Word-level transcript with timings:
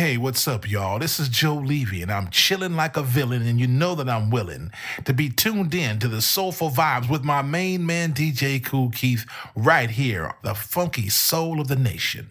Hey, 0.00 0.16
what's 0.16 0.48
up, 0.48 0.66
y'all? 0.66 0.98
This 0.98 1.20
is 1.20 1.28
Joe 1.28 1.56
Levy, 1.56 2.00
and 2.00 2.10
I'm 2.10 2.30
chilling 2.30 2.74
like 2.74 2.96
a 2.96 3.02
villain, 3.02 3.46
and 3.46 3.60
you 3.60 3.66
know 3.66 3.94
that 3.96 4.08
I'm 4.08 4.30
willing 4.30 4.72
to 5.04 5.12
be 5.12 5.28
tuned 5.28 5.74
in 5.74 5.98
to 5.98 6.08
the 6.08 6.22
soulful 6.22 6.70
vibes 6.70 7.10
with 7.10 7.22
my 7.22 7.42
main 7.42 7.84
man, 7.84 8.14
DJ 8.14 8.64
Kool 8.64 8.88
Keith, 8.88 9.26
right 9.54 9.90
here, 9.90 10.32
the 10.42 10.54
funky 10.54 11.10
soul 11.10 11.60
of 11.60 11.68
the 11.68 11.76
nation. 11.76 12.30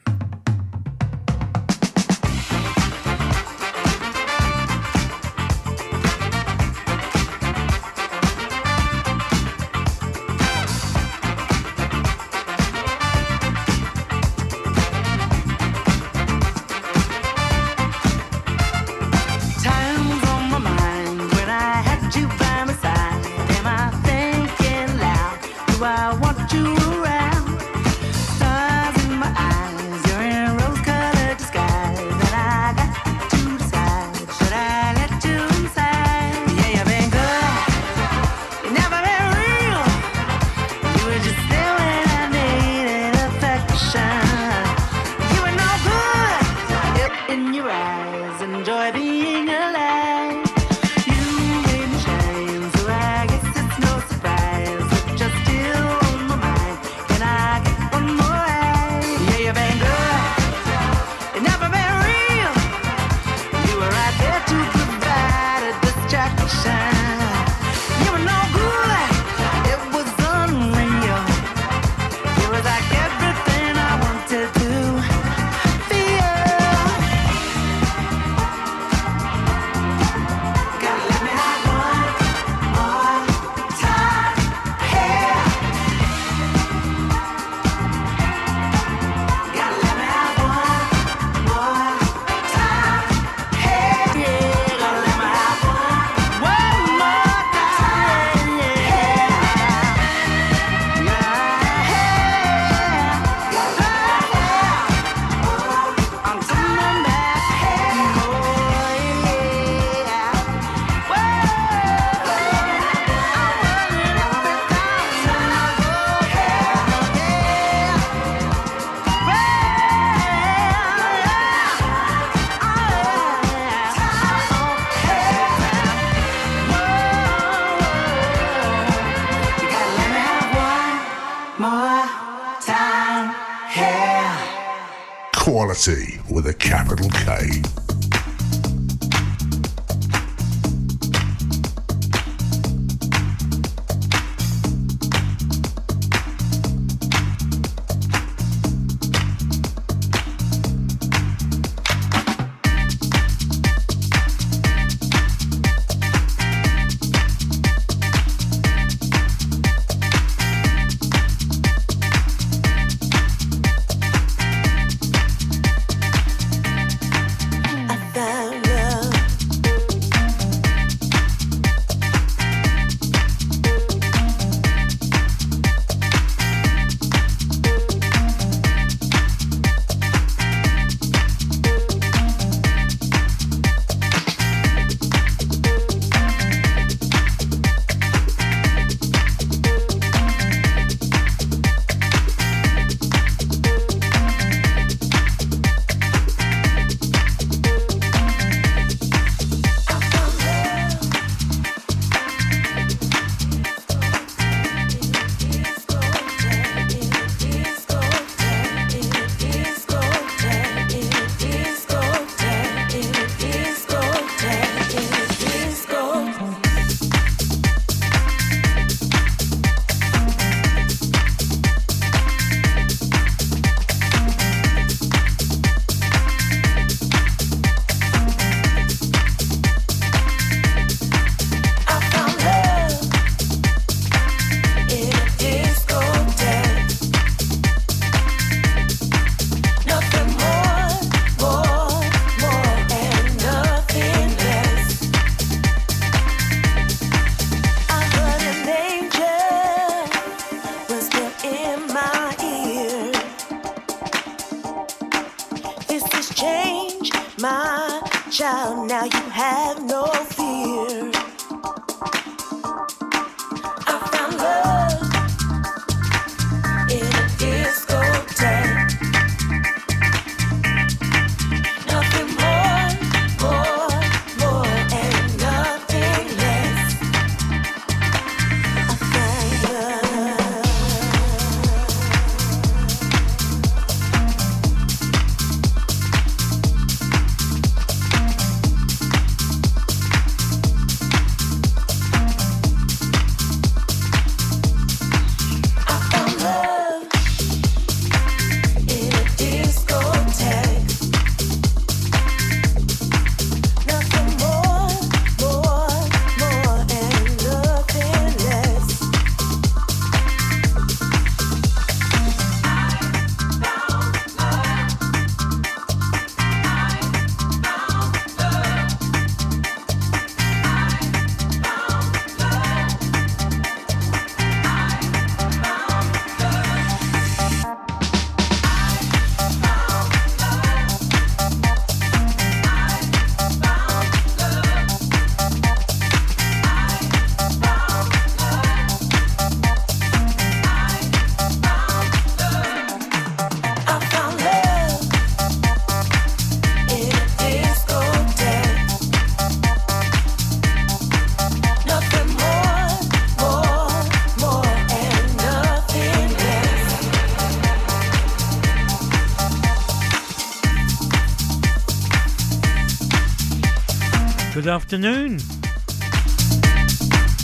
Afternoon. 364.69 365.39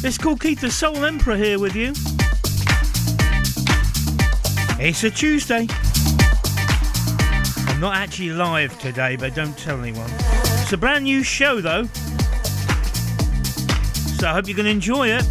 It's 0.04 0.18
Kool 0.18 0.38
Keith 0.38 0.62
the 0.62 0.70
Soul 0.70 1.04
Emperor 1.04 1.36
here 1.36 1.58
with 1.58 1.76
you. 1.76 1.92
It's 4.80 5.04
a 5.04 5.10
Tuesday. 5.10 5.68
I'm 7.68 7.80
not 7.80 7.96
actually 7.96 8.30
live 8.30 8.78
today, 8.80 9.16
but 9.16 9.34
don't 9.34 9.58
tell 9.58 9.82
anyone. 9.82 10.10
It's 10.62 10.72
a 10.74 10.78
brand 10.78 11.06
new 11.06 11.24
show 11.24 11.62
though. 11.62 11.86
So 14.18 14.28
I 14.28 14.34
hope 14.34 14.48
you 14.48 14.54
can 14.54 14.68
enjoy 14.68 15.08
it. 15.10 15.24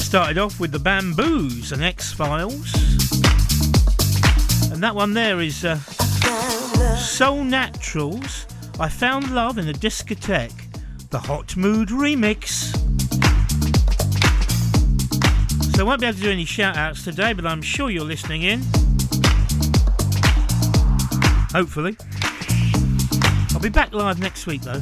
Started 0.00 0.38
off 0.38 0.58
with 0.58 0.72
the 0.72 0.78
Bamboos 0.78 1.72
and 1.72 1.82
Ex-Files. 1.84 2.72
And 4.72 4.82
that 4.82 4.94
one 4.94 5.12
there 5.12 5.40
is 5.40 5.66
uh, 5.66 5.76
Soulnaturals 6.96 8.39
I 8.80 8.88
Found 8.88 9.34
Love 9.34 9.58
in 9.58 9.68
a 9.68 9.74
Discotheque, 9.74 11.08
the 11.10 11.18
Hotmood 11.18 11.88
remix. 11.88 12.74
So 15.76 15.84
I 15.84 15.86
won't 15.86 16.00
be 16.00 16.06
able 16.06 16.16
to 16.16 16.22
do 16.22 16.30
any 16.30 16.46
shout 16.46 16.78
outs 16.78 17.04
today, 17.04 17.34
but 17.34 17.44
I'm 17.44 17.60
sure 17.60 17.90
you're 17.90 18.06
listening 18.06 18.42
in. 18.42 18.60
Hopefully. 21.52 21.94
I'll 23.52 23.60
be 23.60 23.68
back 23.68 23.92
live 23.92 24.18
next 24.18 24.46
week 24.46 24.62
though. 24.62 24.80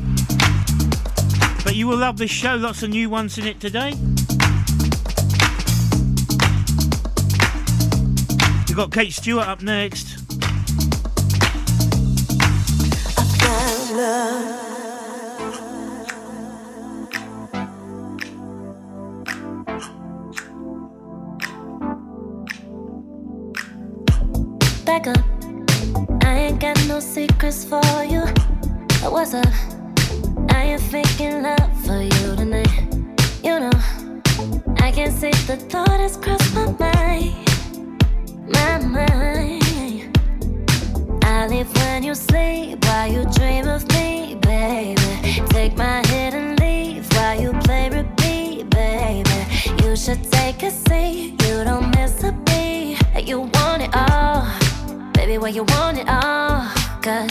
But 1.64 1.74
you 1.74 1.88
will 1.88 1.98
love 1.98 2.18
this 2.18 2.30
show, 2.30 2.54
lots 2.54 2.84
of 2.84 2.90
new 2.90 3.10
ones 3.10 3.36
in 3.36 3.48
it 3.48 3.58
today. 3.58 3.94
We've 8.68 8.76
got 8.76 8.92
Kate 8.92 9.12
Stewart 9.12 9.48
up 9.48 9.60
next. 9.60 10.07
Back 24.98 25.16
up. 25.16 26.24
I 26.24 26.34
ain't 26.34 26.60
got 26.60 26.76
no 26.88 26.98
secrets 26.98 27.64
for 27.64 27.80
you. 28.02 28.22
What's 29.08 29.32
up? 29.32 29.46
I 30.50 30.72
ain't 30.72 30.80
faking 30.80 31.44
love 31.44 31.86
for 31.86 32.02
you 32.02 32.34
tonight. 32.34 32.72
You 33.44 33.60
know, 33.60 33.70
I 34.80 34.90
can't 34.90 35.12
say 35.12 35.30
the 35.46 35.56
thought 35.56 36.00
has 36.00 36.16
crossed 36.16 36.52
my 36.52 36.66
mind. 36.80 37.36
My 38.48 38.78
mind. 38.78 40.18
I 41.22 41.46
leave 41.46 41.72
when 41.76 42.02
you 42.02 42.16
sleep 42.16 42.84
while 42.84 43.06
you 43.06 43.24
dream 43.36 43.68
of 43.68 43.86
me, 43.92 44.36
baby. 44.42 45.46
Take 45.50 45.76
my 45.76 46.04
head 46.08 46.34
and 46.34 46.58
leave 46.58 47.06
while 47.12 47.40
you 47.40 47.52
play 47.60 47.88
repeat, 47.88 48.68
baby. 48.70 49.30
You 49.80 49.94
should 49.94 50.24
take 50.24 50.64
a 50.64 50.72
seat, 50.72 51.40
you 51.46 51.62
don't 51.62 51.94
miss 51.94 52.24
a 52.24 52.32
beat. 52.32 52.98
You 53.28 53.40
want 53.40 53.82
it 53.82 53.90
all, 53.94 54.38
baby, 55.28 55.38
where 55.38 55.50
you 55.50 55.64
want 55.76 55.98
it 55.98 56.08
all. 56.08 56.64
Cause 57.02 57.30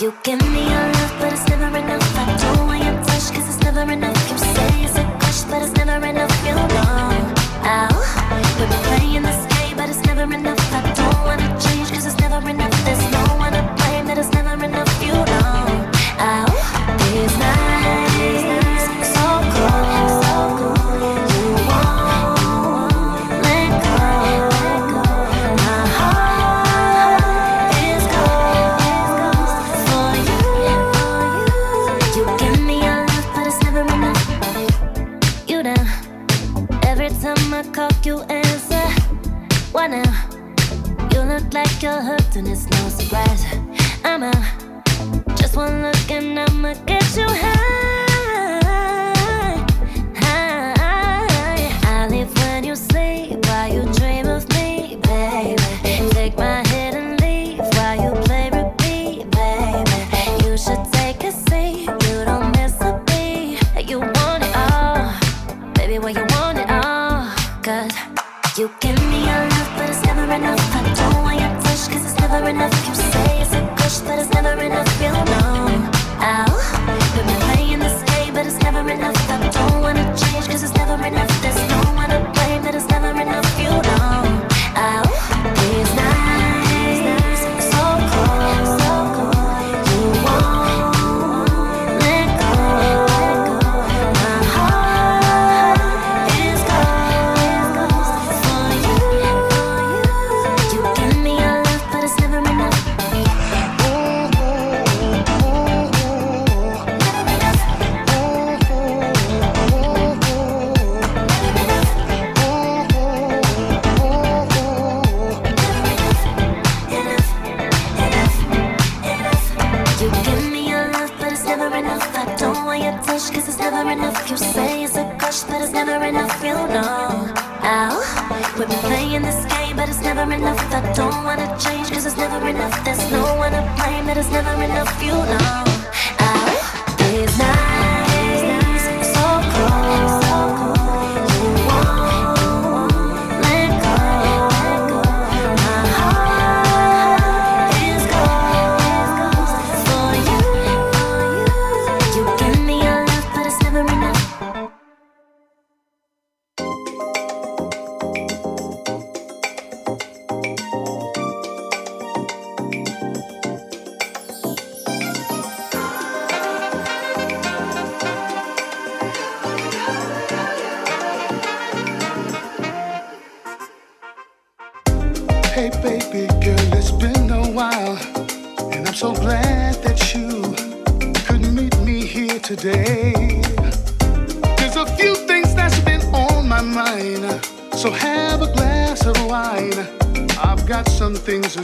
you 0.00 0.12
give 0.22 0.40
me 0.52 0.62
your 0.72 0.86
love, 0.96 1.12
but 1.18 1.32
it's 1.32 1.48
never 1.48 1.78
enough. 1.78 2.18
I 2.18 2.24
don't 2.42 2.66
want 2.66 2.84
your 2.84 2.96
touch, 3.04 3.26
cause 3.34 3.46
it's 3.50 3.60
never 3.64 3.90
enough. 3.90 4.16
You 4.30 4.36
say 4.36 4.84
it's 4.84 4.96
a 4.98 5.04
crush, 5.20 5.42
but 5.50 5.62
it's 5.62 5.72
never 5.72 6.06
enough. 6.06 6.32
You 6.46 6.54
know, 6.54 6.68
ow. 7.64 7.88
We've 8.58 8.68
been 8.68 8.82
playing 8.88 9.22
this 9.22 9.42
game, 9.54 9.76
but 9.78 9.88
it's 9.88 10.04
never 10.04 10.22
enough. 10.22 10.60
I 10.78 10.80
don't 11.00 11.20
wanna 11.28 11.48
change, 11.58 11.88
cause 11.90 12.04
it's 12.04 12.18
never 12.20 12.38
enough. 12.50 12.74
There's 12.84 13.01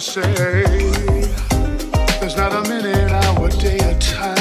say. 0.01 0.63
There's 2.21 2.37
not 2.37 2.53
a 2.53 2.69
minute, 2.69 3.11
hour, 3.11 3.49
day, 3.49 3.79
or 3.79 3.99
time 3.99 4.38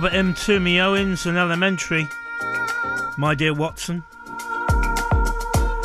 Mtume 0.00 0.80
Owens 0.80 1.26
and 1.26 1.36
Elementary. 1.36 2.08
My 3.18 3.34
dear 3.34 3.52
Watson. 3.52 4.02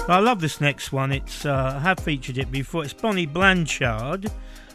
I 0.08 0.20
love 0.22 0.40
this 0.40 0.62
next 0.62 0.94
one. 0.94 1.12
It's 1.12 1.46
uh, 1.46 1.74
I 1.76 1.80
have 1.80 2.00
featured 2.00 2.38
it 2.38 2.50
before. 2.50 2.86
It's 2.86 2.94
Bonnie 2.94 3.26
Blanchard 3.26 4.32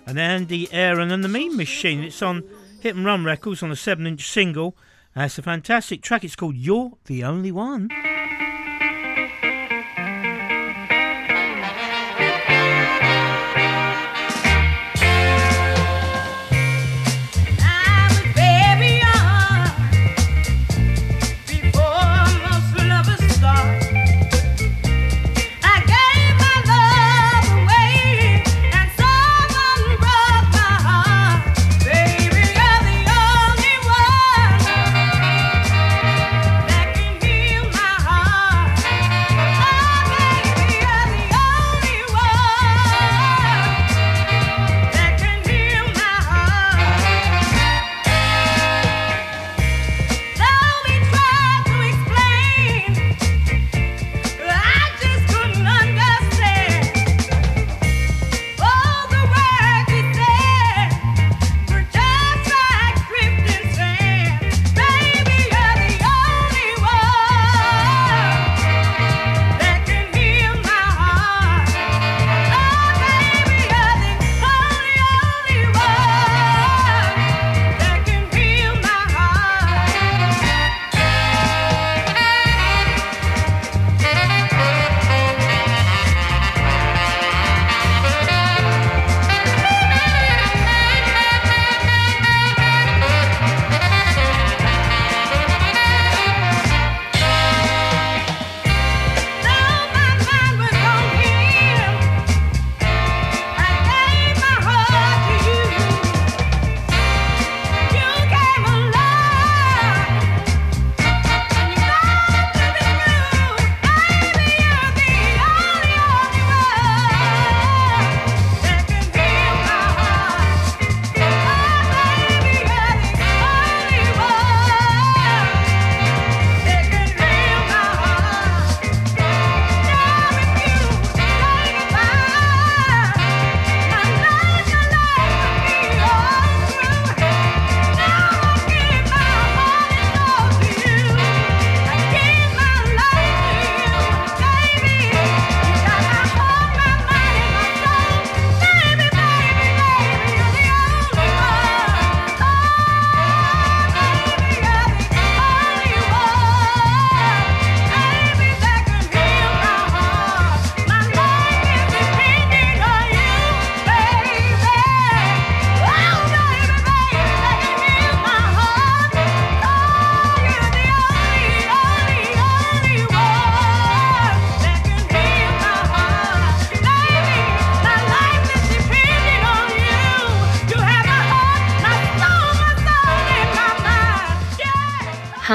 and 0.07 0.19
Andy 0.19 0.71
Aaron 0.71 1.11
and 1.11 1.25
the 1.25 1.29
Mean 1.29 1.57
Machine. 1.57 2.03
It's 2.03 2.21
on 2.21 2.45
Hit 2.81 2.95
and 2.95 3.07
Run 3.07 3.25
Records 3.25 3.62
on 3.62 3.71
a 3.71 3.77
seven-inch 3.77 4.29
single. 4.29 4.77
It's 5.17 5.39
a 5.39 5.43
fantastic 5.43 6.03
track. 6.03 6.25
It's 6.25 6.37
called 6.37 6.57
"You're 6.57 6.93
the 7.07 7.25
Only 7.25 7.53
One." 7.53 7.89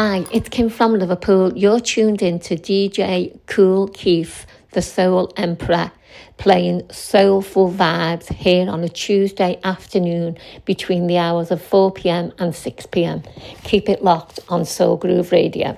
Hi, 0.09 0.23
it's 0.31 0.47
Kim 0.47 0.69
from 0.69 0.93
Liverpool. 0.93 1.51
You're 1.57 1.81
tuned 1.81 2.21
in 2.21 2.39
to 2.39 2.55
DJ 2.55 3.37
Kool 3.45 3.89
Keith, 3.89 4.45
the 4.71 4.81
Soul 4.81 5.33
Emperor, 5.35 5.91
playing 6.37 6.89
soulful 6.89 7.69
vibes 7.69 8.31
here 8.31 8.69
on 8.69 8.85
a 8.85 8.87
Tuesday 8.87 9.59
afternoon 9.65 10.37
between 10.63 11.07
the 11.07 11.17
hours 11.17 11.51
of 11.51 11.61
4 11.61 11.91
pm 11.91 12.31
and 12.39 12.55
6 12.55 12.85
pm. 12.85 13.21
Keep 13.65 13.89
it 13.89 14.01
locked 14.01 14.39
on 14.47 14.63
Soul 14.63 14.95
Groove 14.95 15.33
Radio. 15.33 15.77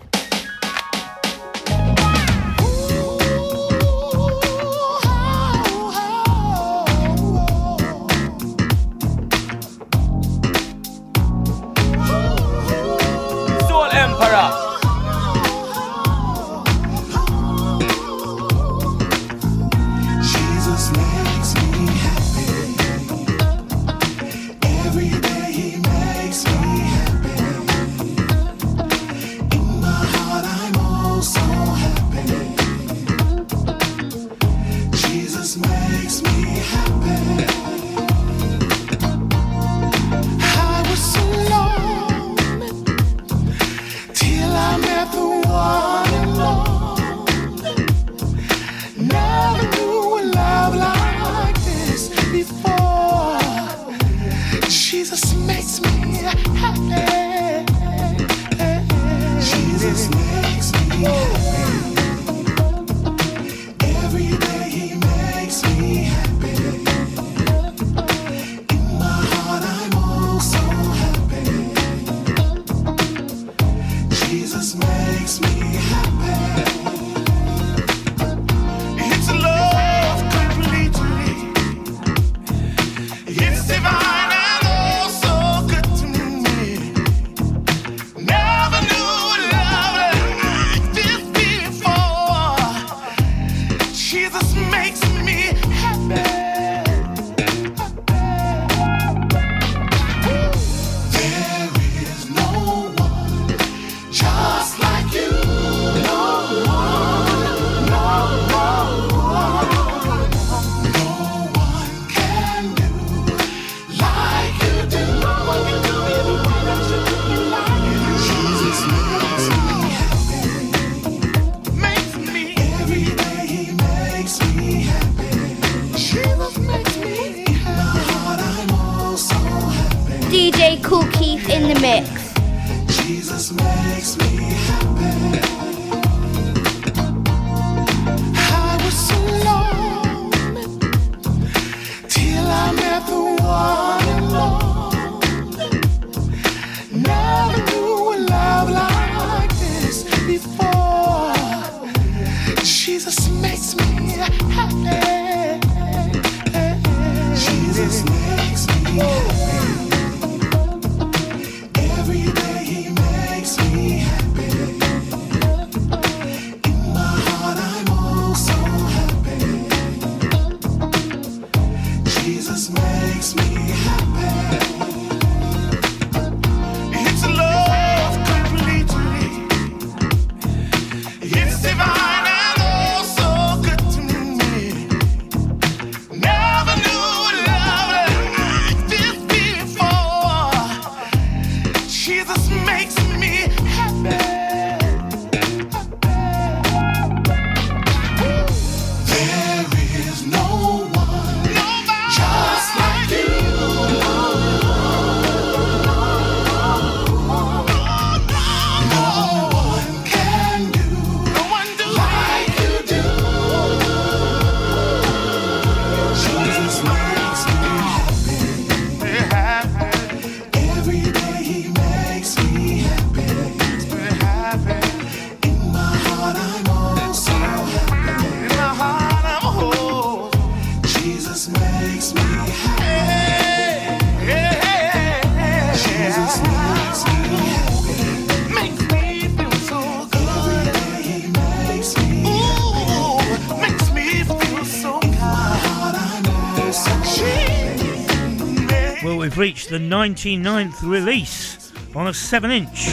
Reached 249.39 249.69
the 249.69 249.77
99th 249.77 250.83
release 250.83 251.71
on 251.95 252.07
a 252.07 252.13
7 252.13 252.51
inch 252.51 252.89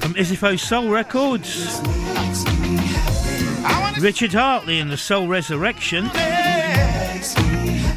from 0.00 0.14
Isifo 0.14 0.58
Soul 0.58 0.88
Records. 0.88 1.78
Richard 4.00 4.32
Hartley 4.32 4.80
and 4.80 4.90
the 4.90 4.96
Soul 4.96 5.28
Resurrection. 5.28 6.04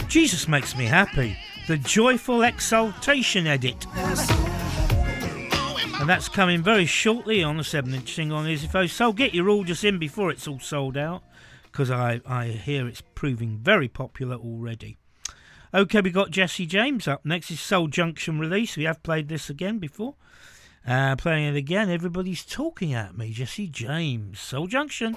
Jesus 0.09 0.49
Makes 0.49 0.75
Me 0.75 0.83
Happy, 0.83 1.38
the 1.67 1.77
Joyful 1.77 2.41
Exaltation 2.41 3.47
edit. 3.47 3.88
And 6.01 6.09
that's 6.09 6.27
coming 6.27 6.62
very 6.62 6.86
shortly 6.86 7.41
on 7.41 7.55
the 7.55 7.63
7 7.63 7.93
inch 7.93 8.13
single 8.13 8.39
on 8.39 8.47
Isifo 8.47 8.89
Soul. 8.89 9.13
Get 9.13 9.33
your 9.33 9.49
orders 9.49 9.86
in 9.86 9.97
before 9.97 10.29
it's 10.29 10.45
all 10.45 10.59
sold 10.59 10.97
out 10.97 11.23
because 11.63 11.89
I, 11.89 12.19
I 12.25 12.47
hear 12.47 12.86
it's 12.86 13.01
proving 13.15 13.59
very 13.59 13.88
popular 13.88 14.36
already. 14.36 14.97
Okay, 15.75 16.01
we 16.01 16.12
got 16.12 16.29
Jesse 16.29 16.67
James 16.67 17.07
up 17.07 17.25
next. 17.25 17.47
His 17.47 17.59
Soul 17.59 17.88
Junction 17.88 18.38
release. 18.38 18.77
We 18.77 18.83
have 18.83 19.01
played 19.01 19.27
this 19.27 19.49
again 19.49 19.79
before. 19.79 20.13
Uh, 20.88 21.15
playing 21.15 21.47
it 21.47 21.57
again, 21.57 21.89
everybody's 21.89 22.45
talking 22.45 22.93
at 22.93 23.17
me. 23.17 23.31
Jesse 23.31 23.67
James, 23.67 24.39
Soul 24.39 24.67
Junction. 24.67 25.15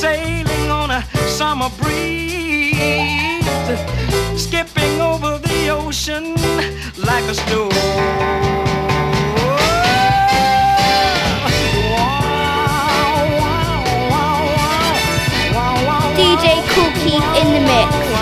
Sailing 0.00 0.70
on 0.70 0.92
a 0.92 1.02
summer 1.26 1.68
breeze, 1.70 3.44
skipping 4.40 5.00
over 5.00 5.38
the 5.38 5.70
ocean 5.70 6.36
like 6.98 7.24
a 7.24 7.34
storm. 7.34 7.72
DJ 16.14 16.62
Kool 16.70 16.90
Keith 17.02 17.28
in 17.40 17.48
the 17.54 17.60
mix. 17.60 18.17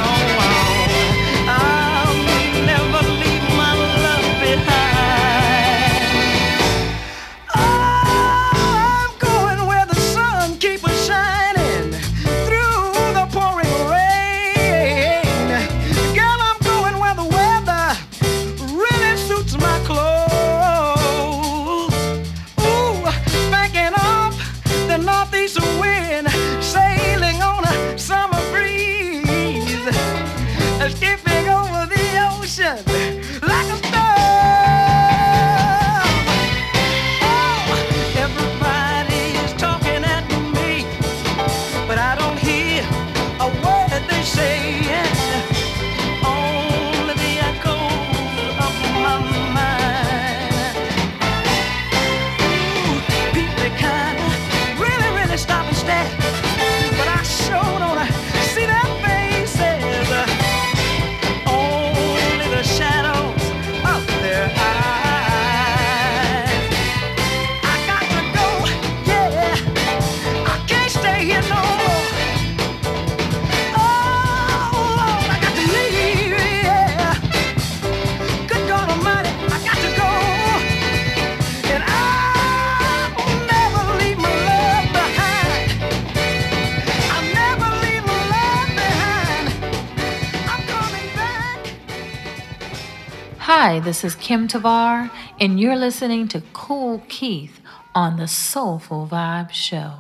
Hi, 93.66 93.80
this 93.80 94.04
is 94.04 94.14
Kim 94.14 94.46
Tavar, 94.46 95.10
and 95.40 95.58
you're 95.58 95.74
listening 95.74 96.28
to 96.28 96.40
Kool 96.52 97.02
Keith 97.08 97.60
on 97.96 98.16
the 98.16 98.28
Soulful 98.28 99.08
Vibe 99.10 99.50
Show. 99.50 99.94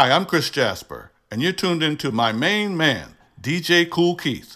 Hi, 0.00 0.10
I'm 0.12 0.24
Chris 0.24 0.48
Jasper, 0.48 1.10
and 1.30 1.42
you're 1.42 1.52
tuned 1.52 1.82
in 1.82 1.98
to 1.98 2.10
my 2.10 2.32
main 2.32 2.74
man, 2.74 3.16
DJ 3.38 3.86
Kool 3.86 4.14
Keith. 4.14 4.49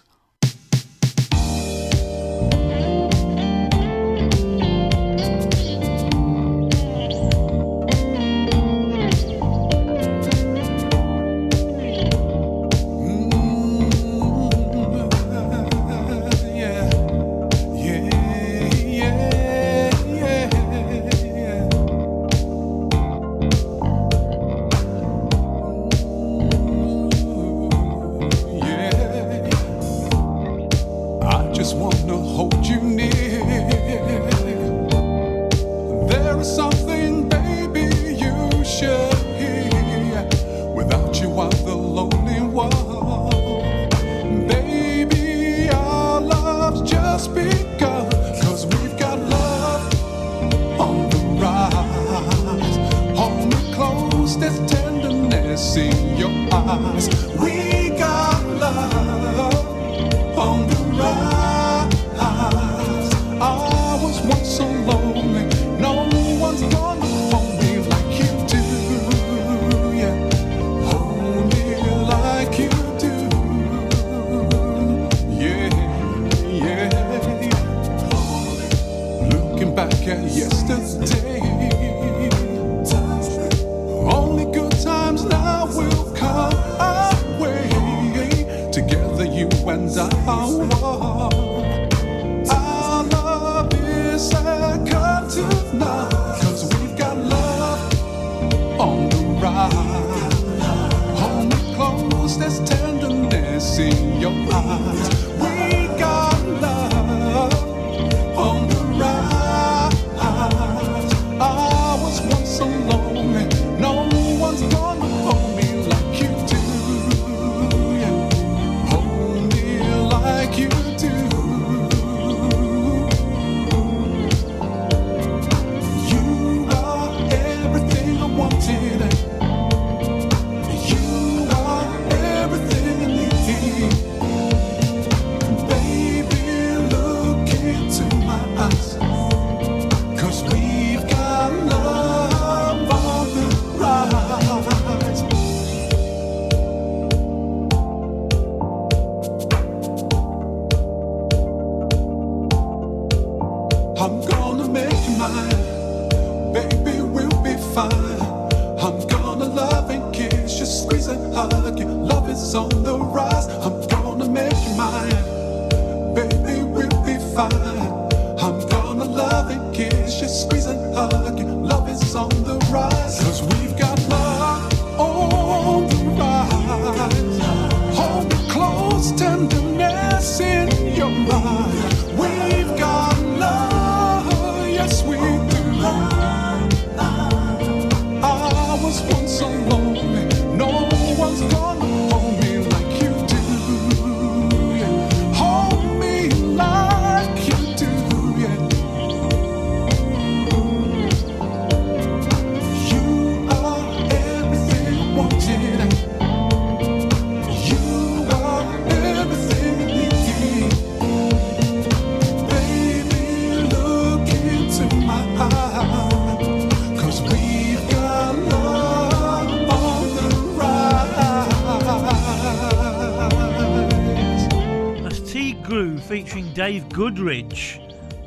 Dave 226.54 226.84
Goodridge. 226.90 227.80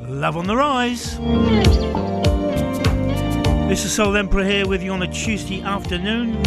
Love 0.06 0.36
on 0.36 0.46
the 0.46 0.54
Rise. 0.54 1.16
This 3.70 3.86
is 3.86 3.92
Soul 3.92 4.18
Emperor 4.18 4.44
here 4.44 4.68
with 4.68 4.82
you 4.82 4.92
on 4.92 5.02
a 5.02 5.10
Tuesday 5.10 5.62
afternoon, 5.62 6.42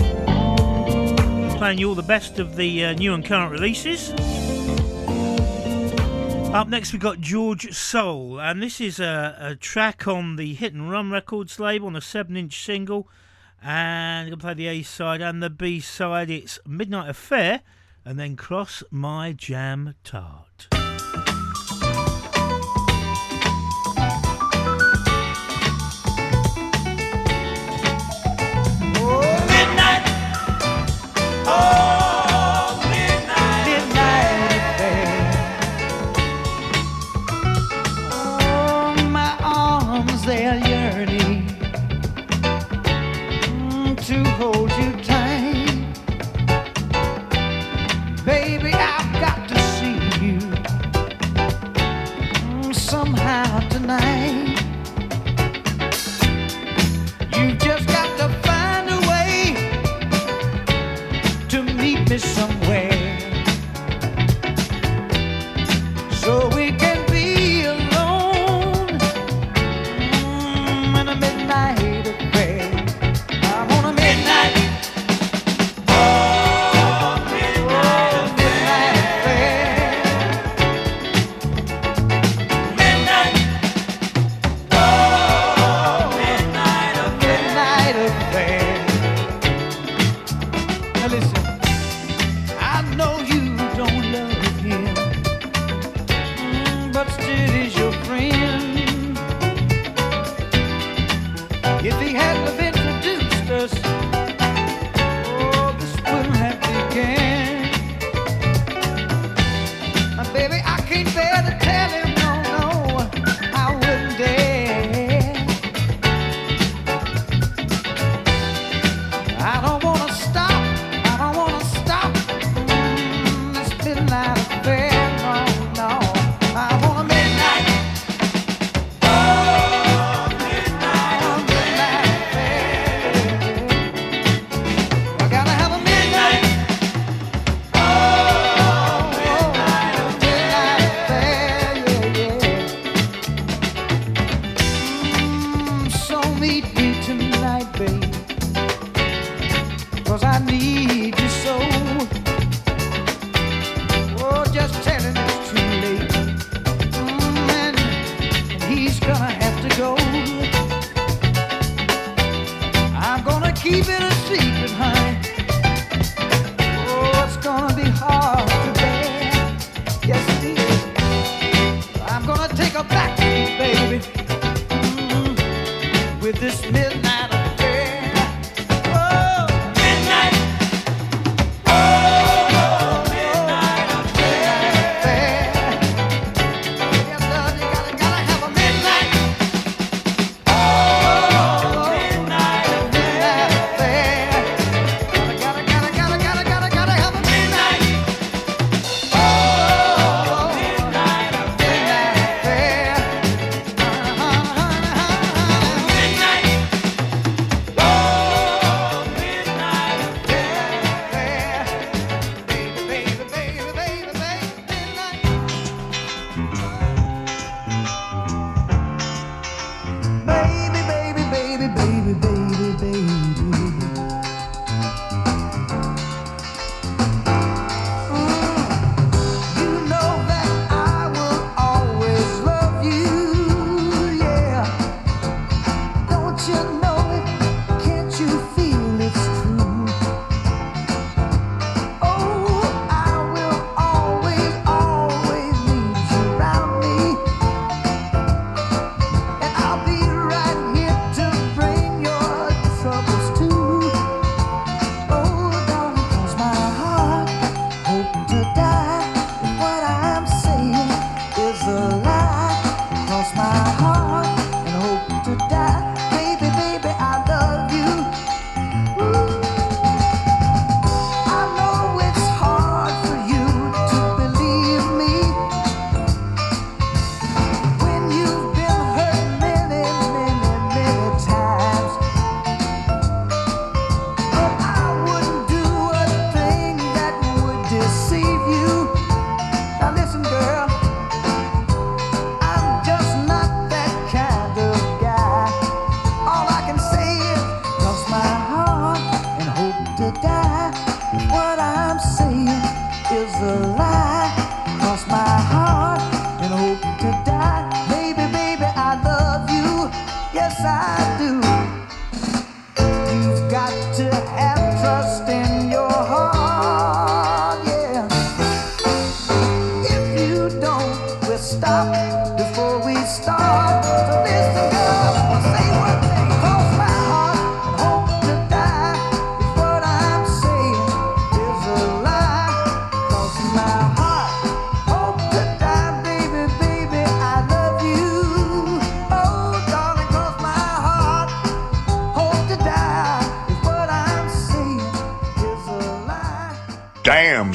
playing 1.57 1.79
you 1.79 1.89
all 1.89 1.95
the 1.95 2.03
best 2.03 2.37
of 2.37 2.55
the 2.55 2.85
uh, 2.85 2.93
new 2.93 3.15
and 3.15 3.25
current 3.25 3.51
releases. 3.51 4.11
Up 6.53 6.67
next, 6.67 6.93
we've 6.93 7.01
got 7.01 7.19
George 7.19 7.73
Soule, 7.73 8.39
and 8.39 8.61
this 8.61 8.79
is 8.79 8.99
a, 8.99 9.35
a 9.39 9.55
track 9.55 10.07
on 10.07 10.35
the 10.35 10.53
Hit 10.53 10.73
and 10.73 10.91
Run 10.91 11.09
Records 11.09 11.59
label 11.59 11.87
on 11.87 11.95
a 11.95 12.01
7 12.01 12.37
inch 12.37 12.63
single. 12.63 13.09
And 13.63 14.19
I'm 14.19 14.25
going 14.27 14.37
to 14.37 14.43
play 14.43 14.53
the 14.53 14.67
A 14.67 14.83
side 14.83 15.21
and 15.21 15.41
the 15.41 15.49
B 15.49 15.79
side. 15.79 16.29
It's 16.29 16.59
Midnight 16.63 17.09
Affair 17.09 17.61
and 18.05 18.19
then 18.19 18.35
Cross 18.35 18.83
My 18.91 19.33
Jam 19.33 19.95
Tart. 20.03 20.67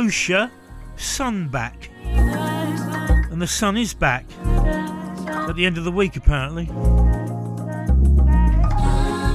Kosher. 0.00 0.50
Sun 0.96 1.48
back. 1.48 1.90
And 2.04 3.42
the 3.42 3.46
sun 3.46 3.76
is 3.76 3.92
back. 3.92 4.24
At 4.46 5.56
the 5.56 5.66
end 5.66 5.76
of 5.76 5.84
the 5.84 5.92
week, 5.92 6.16
apparently. 6.16 6.64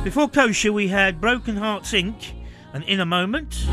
Before 0.04 0.28
Cosha, 0.28 0.74
we 0.74 0.88
had 0.88 1.22
Broken 1.22 1.58
Hearts 1.58 1.92
Inc. 1.92 2.32
and 2.74 2.84
In 2.86 3.00
a 3.00 3.06
Moment. 3.06 3.68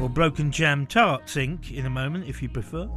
Or 0.00 0.08
Broken 0.08 0.52
Jam 0.52 0.86
Tarts 0.86 1.34
Inc. 1.34 1.72
In 1.72 1.84
a 1.84 1.90
Moment, 1.90 2.28
if 2.28 2.44
you 2.44 2.48
prefer. 2.48 2.88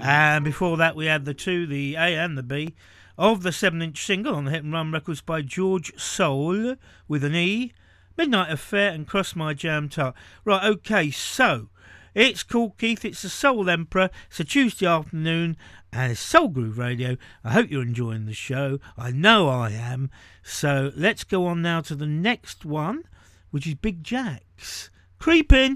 And 0.00 0.44
before 0.44 0.76
that, 0.76 0.94
we 0.94 1.06
had 1.06 1.24
the 1.24 1.34
two, 1.34 1.66
the 1.66 1.96
A 1.96 2.14
and 2.14 2.38
the 2.38 2.44
B, 2.44 2.76
of 3.18 3.42
the 3.42 3.50
7 3.50 3.82
inch 3.82 4.06
single 4.06 4.36
on 4.36 4.44
the 4.44 4.52
Hit 4.52 4.62
and 4.62 4.72
Run 4.72 4.92
Records 4.92 5.20
by 5.20 5.42
George 5.42 5.92
Soule 5.98 6.76
with 7.08 7.24
an 7.24 7.34
E, 7.34 7.72
Midnight 8.16 8.52
Affair, 8.52 8.92
and 8.92 9.04
Cross 9.04 9.34
My 9.34 9.52
Jam 9.52 9.88
Tart. 9.88 10.14
Right, 10.44 10.62
okay, 10.62 11.10
so 11.10 11.70
it's 12.16 12.42
Kool 12.42 12.74
Keith, 12.78 13.04
it's 13.04 13.20
the 13.20 13.28
Soul 13.28 13.68
Emperor, 13.68 14.08
it's 14.30 14.40
a 14.40 14.44
Tuesday 14.44 14.86
afternoon, 14.86 15.54
and 15.92 16.12
it's 16.12 16.20
Soul 16.20 16.48
Groove 16.48 16.78
Radio. 16.78 17.18
I 17.44 17.52
hope 17.52 17.70
you're 17.70 17.82
enjoying 17.82 18.24
the 18.24 18.32
show. 18.32 18.80
I 18.96 19.10
know 19.10 19.50
I 19.50 19.72
am. 19.72 20.10
So 20.42 20.92
let's 20.96 21.24
go 21.24 21.44
on 21.44 21.60
now 21.60 21.82
to 21.82 21.94
the 21.94 22.06
next 22.06 22.64
one, 22.64 23.02
which 23.50 23.66
is 23.66 23.74
Big 23.74 24.02
Jacks. 24.02 24.88
Creeping! 25.18 25.74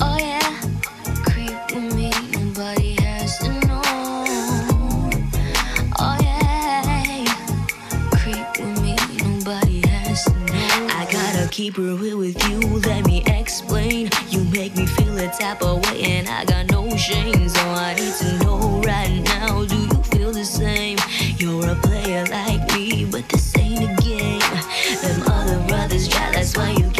Oh 0.00 0.16
yeah. 0.18 0.60
Oh 1.60 1.74
keep 11.50 11.78
with 11.78 12.48
you, 12.48 12.60
let 12.78 13.06
me 13.06 13.22
explain. 13.44 14.08
You 14.30 14.42
make 14.44 14.74
me 14.74 14.86
feel 14.86 15.18
a 15.18 15.28
type 15.28 15.60
of 15.60 15.84
way, 15.84 16.00
and 16.02 16.26
I 16.26 16.46
got 16.46 16.70
no 16.70 16.88
shame. 16.96 17.46
So 17.46 17.60
I 17.60 17.94
need 17.94 18.14
to 18.22 18.38
know 18.42 18.80
right 18.86 19.20
now, 19.22 19.66
do 19.66 19.76
you 19.76 20.02
feel 20.04 20.32
the 20.32 20.46
same? 20.46 20.96
You're 21.36 21.68
a 21.68 21.74
player 21.74 22.24
like 22.30 22.62
me, 22.74 23.04
but 23.04 23.28
this 23.28 23.54
ain't 23.58 23.82
a 23.84 24.02
game. 24.02 24.40
Them 25.02 25.22
other 25.26 25.60
brothers 25.68 26.08
try, 26.08 26.32
that's 26.32 26.56
why 26.56 26.70
you 26.70 26.93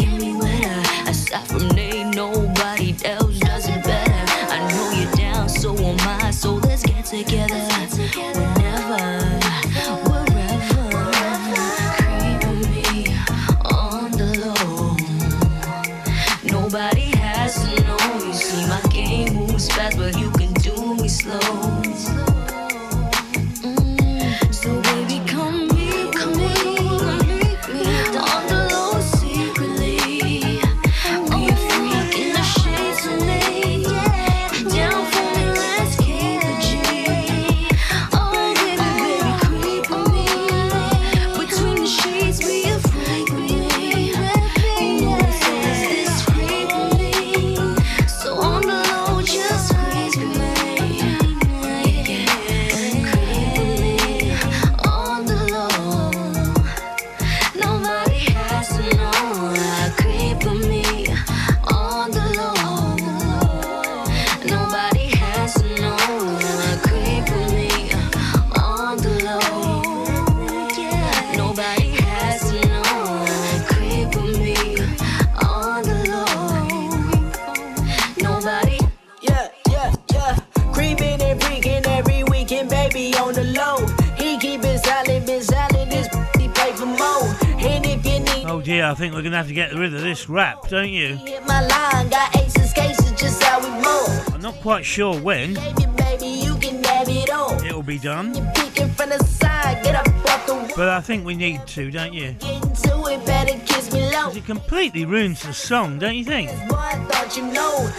get 89.55 89.73
rid 89.73 89.93
of 89.93 90.01
this 90.01 90.27
rap, 90.29 90.67
don't 90.67 90.89
you? 90.89 91.15
hit 91.15 91.45
my 91.47 91.65
line, 91.65 92.09
got 92.09 92.35
aces, 92.35 92.73
cases, 92.73 93.11
just 93.13 93.41
how 93.41 93.59
we 93.59 93.69
move. 93.75 94.33
I'm 94.35 94.41
not 94.41 94.55
quite 94.55 94.85
sure 94.85 95.17
when 95.19 95.53
Baby, 95.53 96.27
you 96.27 96.55
can 96.57 96.83
have 96.83 97.07
it 97.07 97.29
all. 97.29 97.53
it'll 97.63 97.81
be 97.81 97.97
done, 97.97 98.33
Peeking 98.53 98.89
from 98.89 99.09
the 99.09 99.23
side, 99.23 99.83
get 99.83 99.95
up 99.95 100.07
off 100.07 100.45
the 100.45 100.73
but 100.75 100.89
I 100.89 100.99
think 101.01 101.25
we 101.25 101.35
need 101.35 101.65
to, 101.67 101.89
don't 101.89 102.13
you? 102.13 102.35
it, 102.41 103.25
better 103.25 103.57
kiss 103.65 103.93
me 103.93 104.11
low. 104.11 104.29
It 104.31 104.45
completely 104.45 105.05
ruins 105.05 105.41
the 105.41 105.53
song, 105.53 105.99
don't 105.99 106.15
you 106.15 106.25
think? 106.25 106.49
Boy, 106.67 107.05
you 107.35 107.51
know, 107.51 107.89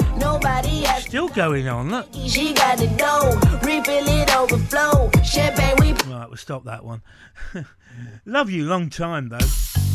Still 1.01 1.29
going 1.29 1.69
on, 1.69 1.91
look. 1.91 2.09
She 2.27 2.53
got 2.53 2.79
to 2.79 2.91
know, 2.97 3.31
refill 3.63 4.07
it 4.07 4.37
overflow. 4.37 5.11
Champagne, 5.23 5.77
we 5.81 5.93
Right, 6.13 6.29
we'll 6.29 6.37
stop 6.37 6.65
that 6.65 6.85
one. 6.85 7.03
Love 8.27 8.51
you 8.51 8.65
long 8.67 8.91
time 8.91 9.29
though. 9.29 9.86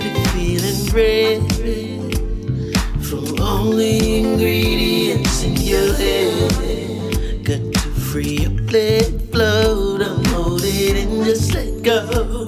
be 0.00 0.14
feeling 0.32 0.86
great 0.90 1.40
from 3.00 3.40
only 3.40 4.20
ingredients 4.20 5.42
in 5.44 5.56
your 5.56 5.94
head. 5.94 7.44
Got 7.44 7.72
to 7.74 7.88
free 8.10 8.46
up, 8.46 8.72
let 8.72 9.04
flow, 9.30 9.98
don't 9.98 10.26
hold 10.28 10.62
it 10.64 10.96
and 10.96 11.24
just 11.24 11.54
let 11.54 11.82
go. 11.82 12.46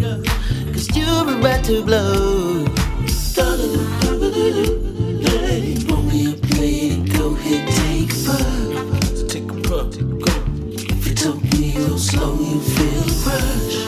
Cause 0.72 0.88
you're 0.97 1.38
about 1.38 1.64
to 1.66 1.84
blow. 1.84 2.64
Pour 5.86 6.03
me 6.03 6.32
a 6.32 6.36
plate, 6.49 7.12
go 7.12 7.34
ahead, 7.34 7.68
take 7.68 8.12
a 8.12 8.16
puff. 8.26 9.28
Take 9.28 9.51
a 9.51 9.55
puff. 9.68 9.94
If 10.99 11.07
you 11.07 11.14
me 11.59 11.99
slow, 11.99 12.34
you 12.34 12.61
feel 12.61 13.03
the 13.03 13.16
rush. 13.26 13.86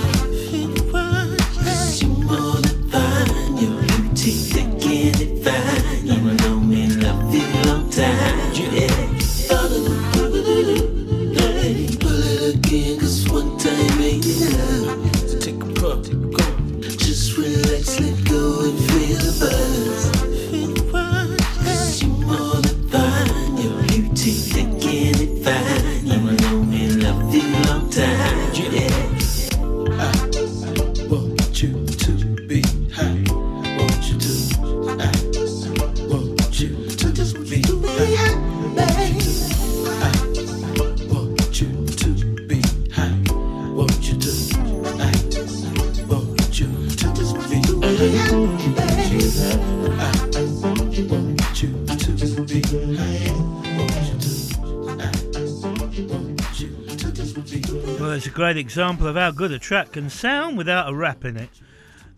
example 58.58 59.06
of 59.06 59.16
how 59.16 59.30
good 59.30 59.52
a 59.52 59.58
track 59.58 59.92
can 59.92 60.10
sound 60.10 60.58
without 60.58 60.88
a 60.88 60.94
rap 60.94 61.24
in 61.24 61.36
it. 61.36 61.50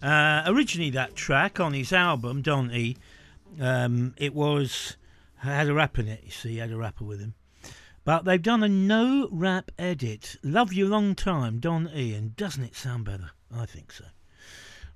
Uh, 0.02 0.42
originally, 0.46 0.90
that 0.90 1.14
track 1.14 1.60
on 1.60 1.72
his 1.72 1.92
album, 1.92 2.42
Don 2.42 2.72
E, 2.72 2.96
um, 3.60 4.14
it 4.16 4.34
was 4.34 4.96
had 5.36 5.68
a 5.68 5.74
rap 5.74 5.98
in 5.98 6.08
it. 6.08 6.22
You 6.24 6.30
see, 6.30 6.48
he 6.50 6.56
had 6.58 6.72
a 6.72 6.76
rapper 6.76 7.04
with 7.04 7.20
him, 7.20 7.34
but 8.04 8.24
they've 8.24 8.42
done 8.42 8.62
a 8.62 8.68
no 8.68 9.28
rap 9.30 9.70
edit. 9.78 10.36
Love 10.42 10.72
you 10.72 10.86
long 10.86 11.14
time, 11.14 11.60
Don 11.60 11.90
E, 11.94 12.14
and 12.14 12.34
doesn't 12.36 12.64
it 12.64 12.74
sound 12.74 13.04
better? 13.04 13.30
I 13.54 13.66
think 13.66 13.92
so. 13.92 14.04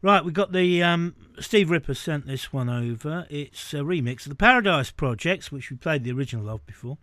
Right, 0.00 0.24
we 0.24 0.32
got 0.32 0.52
the 0.52 0.82
um, 0.82 1.14
Steve 1.40 1.70
Ripper 1.70 1.94
sent 1.94 2.26
this 2.26 2.52
one 2.52 2.68
over. 2.68 3.26
It's 3.30 3.72
a 3.72 3.78
remix 3.78 4.26
of 4.26 4.28
the 4.28 4.34
Paradise 4.34 4.90
Projex, 4.90 5.50
which 5.50 5.70
we 5.70 5.76
played 5.76 6.04
the 6.04 6.12
original 6.12 6.50
of 6.50 6.66
before, 6.66 6.98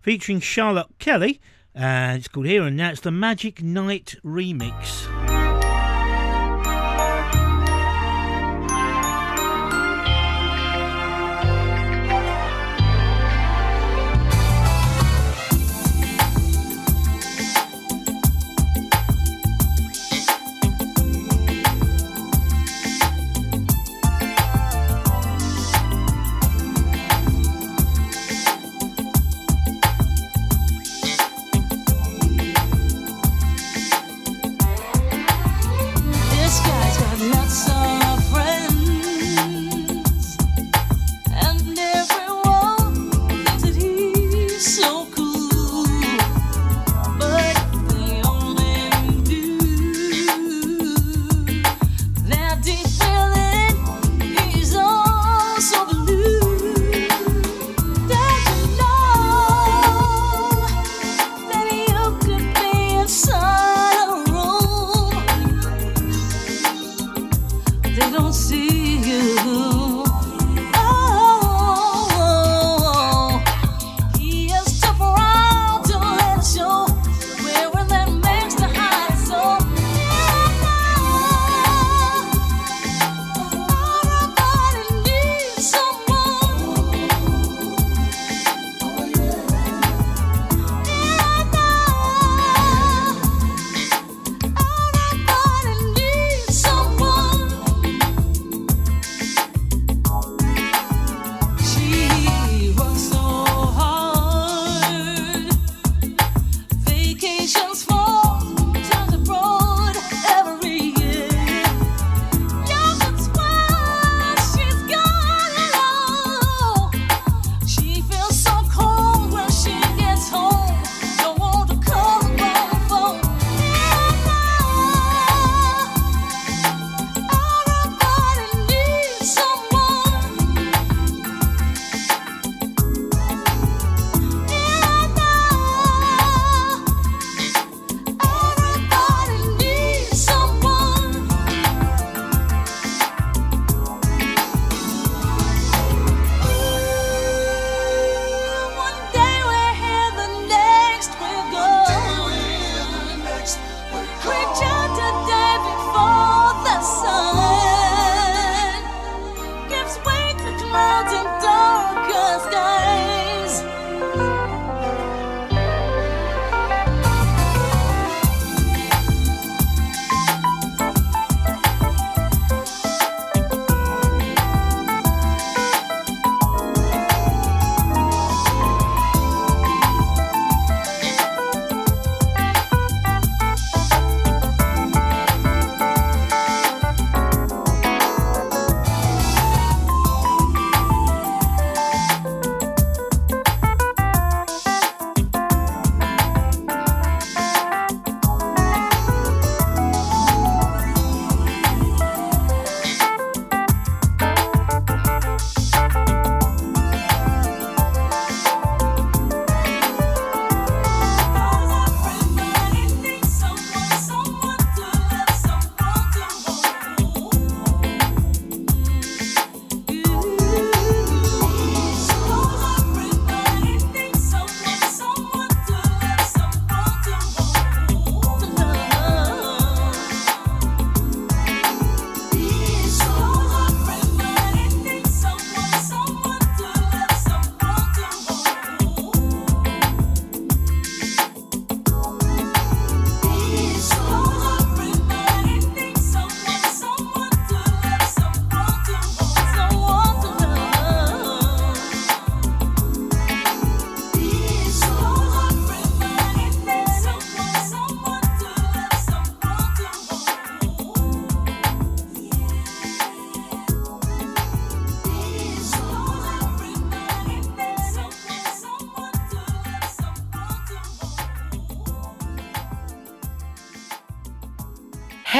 featuring 0.00 0.38
Charlotte 0.38 0.86
Kelly 1.00 1.40
and 1.76 2.18
it's 2.18 2.28
called 2.28 2.46
Here 2.46 2.62
and 2.62 2.80
That's 2.80 3.00
the 3.00 3.12
Magic 3.12 3.62
Nite 3.62 4.16
Remix. 4.24 5.45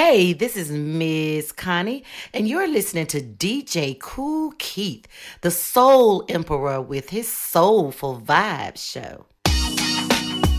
Hey, 0.08 0.34
this 0.34 0.56
is 0.56 0.70
Miss 0.70 1.50
Connie, 1.50 2.04
and 2.32 2.46
you're 2.46 2.68
listening 2.68 3.08
to 3.08 3.20
DJ 3.20 3.98
Kool 3.98 4.52
Keith, 4.56 5.08
the 5.40 5.50
Soul 5.50 6.24
Emperor, 6.28 6.80
with 6.80 7.10
his 7.10 7.26
Soulful 7.26 8.20
Vibes 8.24 8.78
show. 8.78 9.26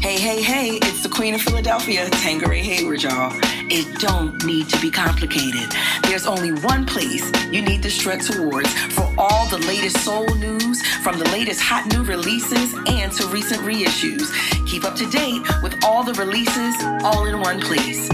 Hey, 0.02 0.20
hey, 0.20 0.42
hey, 0.42 0.72
it's 0.82 1.02
the 1.02 1.08
Queen 1.08 1.34
of 1.34 1.42
Philadelphia, 1.42 2.10
Tangeray 2.10 2.60
Hayward, 2.60 3.04
y'all. 3.04 3.32
It 3.72 4.02
don't 4.02 4.44
need 4.44 4.68
to 4.68 4.82
be 4.82 4.92
complicated. 4.92 5.72
There's 6.04 6.28
only 6.28 6.52
one 6.64 6.86
place 6.86 7.32
you 7.50 7.62
need 7.62 7.82
to 7.84 7.90
strut 7.90 8.20
towards 8.20 8.74
for 8.94 9.10
all 9.18 9.48
the 9.48 9.60
latest 9.60 10.04
soul 10.04 10.28
news, 10.36 10.86
from 10.98 11.20
the 11.20 11.30
latest 11.32 11.62
hot 11.62 11.86
new 11.94 12.04
releases 12.04 12.74
and 12.90 13.14
to 13.14 13.26
recent 13.28 13.62
reissues. 13.62 14.28
Keep 14.68 14.84
up 14.84 14.98
to 14.98 15.10
date 15.10 15.42
with 15.64 15.82
all 15.86 16.04
the 16.04 16.14
releases 16.16 16.76
all 17.02 17.26
in 17.28 17.40
one 17.40 17.62
place 17.62 18.10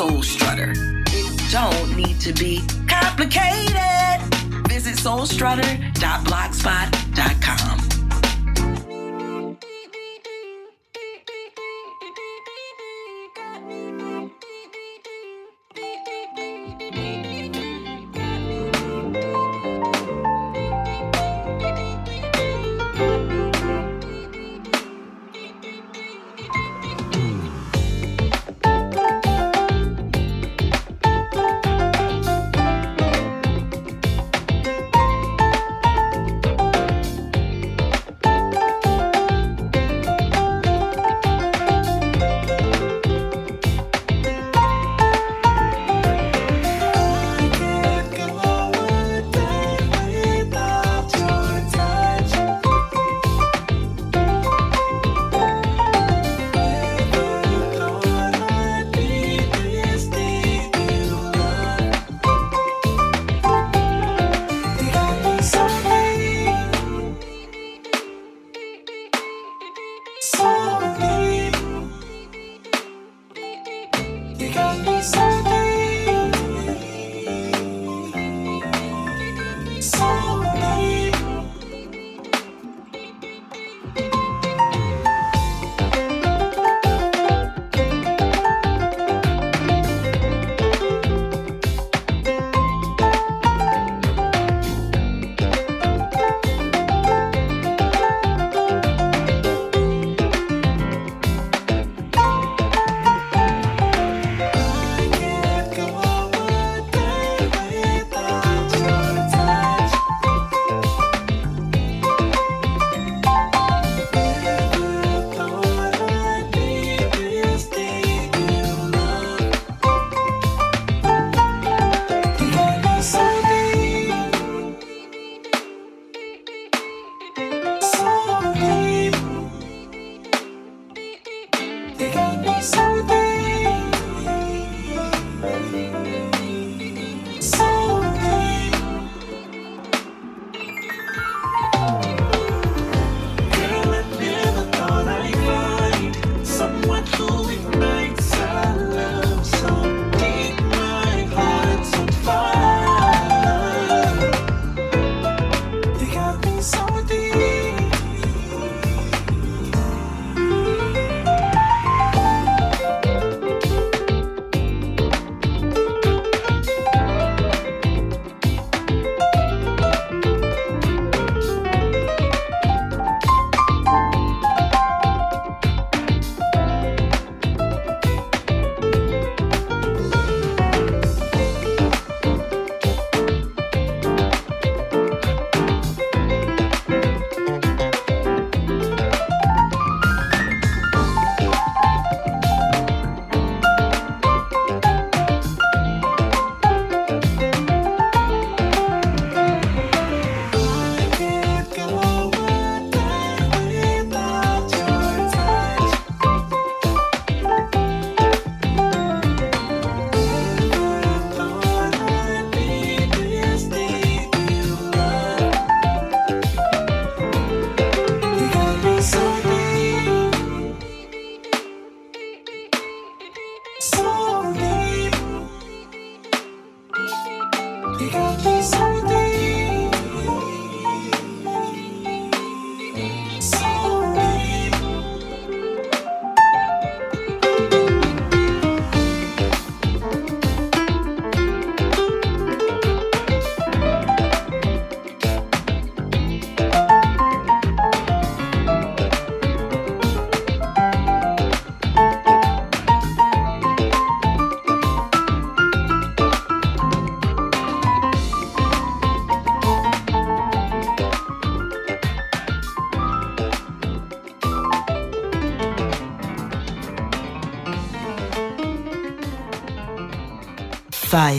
Soul 0.00 0.22
Strutter. 0.22 0.72
It 1.08 1.52
don't 1.52 1.94
need 1.94 2.18
to 2.20 2.32
be 2.32 2.62
complicated. 2.88 4.22
Visit 4.66 4.96
soulstrutter.blogspot.com. 4.96 6.99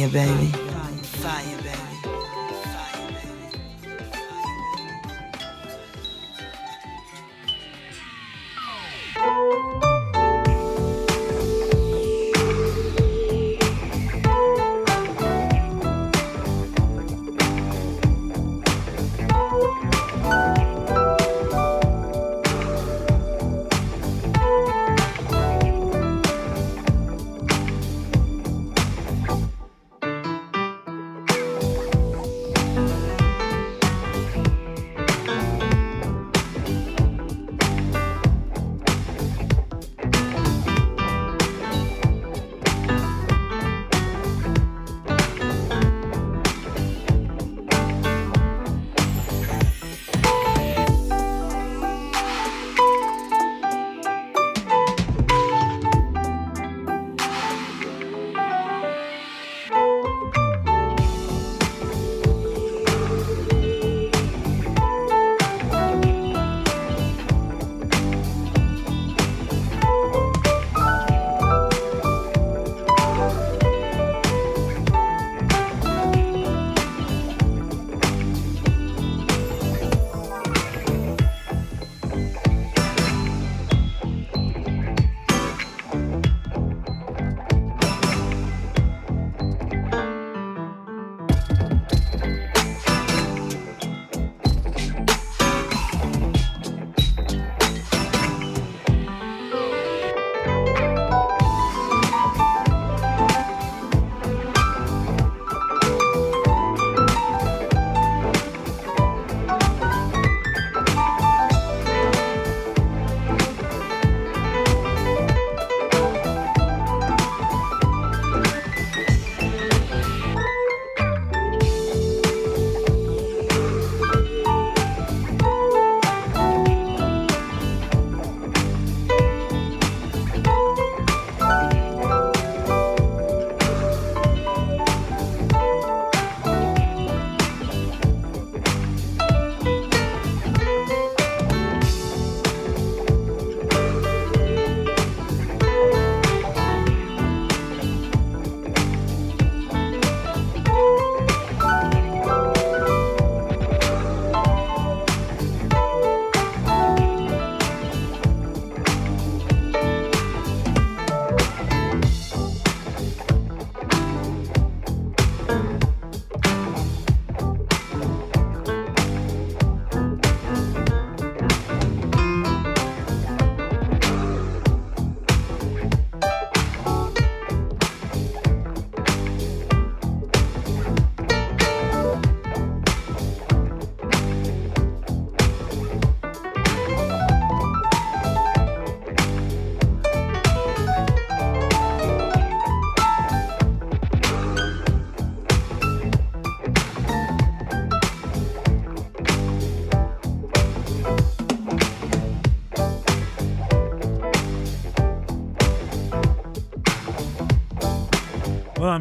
Baby. 0.09 0.60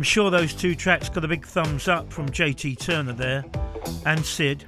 I'm 0.01 0.05
sure 0.05 0.31
those 0.31 0.55
two 0.55 0.75
tracks 0.75 1.11
got 1.11 1.27
a 1.27 1.29
big 1.29 1.45
thumbs 1.45 1.87
up 1.87 2.11
from 2.11 2.31
JT 2.31 2.79
Turner 2.79 3.13
there 3.13 3.45
and 4.07 4.25
Sid. 4.25 4.65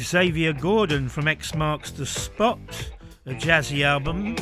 Xavier 0.00 0.52
Gordon 0.52 1.08
from 1.08 1.26
X 1.26 1.56
Marks 1.56 1.90
the 1.90 2.06
Spot, 2.06 2.60
a 3.26 3.30
jazzy 3.30 3.84
album. 3.84 4.36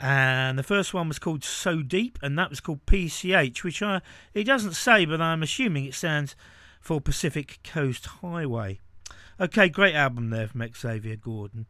And 0.00 0.58
the 0.58 0.64
first 0.64 0.92
one 0.92 1.06
was 1.06 1.20
called 1.20 1.44
So 1.44 1.80
Deep, 1.80 2.18
and 2.22 2.36
that 2.40 2.50
was 2.50 2.58
called 2.58 2.84
PCH, 2.86 3.62
which 3.62 3.82
I 3.82 4.00
it 4.34 4.42
doesn't 4.42 4.74
say, 4.74 5.04
but 5.04 5.20
I'm 5.20 5.44
assuming 5.44 5.84
it 5.84 5.94
stands 5.94 6.34
for 6.80 7.00
Pacific 7.00 7.60
Coast 7.62 8.06
Highway. 8.20 8.80
Okay, 9.38 9.68
great 9.68 9.94
album 9.94 10.30
there 10.30 10.48
from 10.48 10.68
Xavier 10.74 11.14
Gordon. 11.14 11.66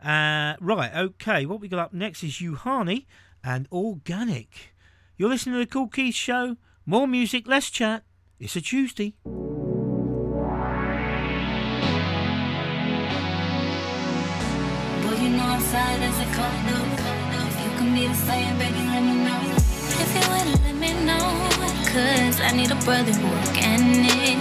Uh, 0.00 0.54
right, 0.60 0.94
okay, 0.94 1.46
what 1.46 1.58
we 1.58 1.66
got 1.66 1.80
up 1.80 1.92
next 1.92 2.22
is 2.22 2.34
Uhani 2.34 3.06
and 3.42 3.66
organic. 3.72 4.74
You're 5.16 5.30
listening 5.30 5.54
to 5.54 5.60
the 5.60 5.66
Kool 5.66 5.88
Keith 5.88 6.14
Show. 6.14 6.56
More 6.86 7.06
music, 7.06 7.46
less 7.46 7.70
chat. 7.70 8.04
It's 8.38 8.56
a 8.56 8.60
Tuesday. 8.60 9.14
can. 21.18 21.84
Cause 21.86 22.40
I 22.40 22.52
need 22.52 22.70
a 22.70 22.76
brother 22.84 23.12
who 23.12 23.48
organic. 23.48 24.38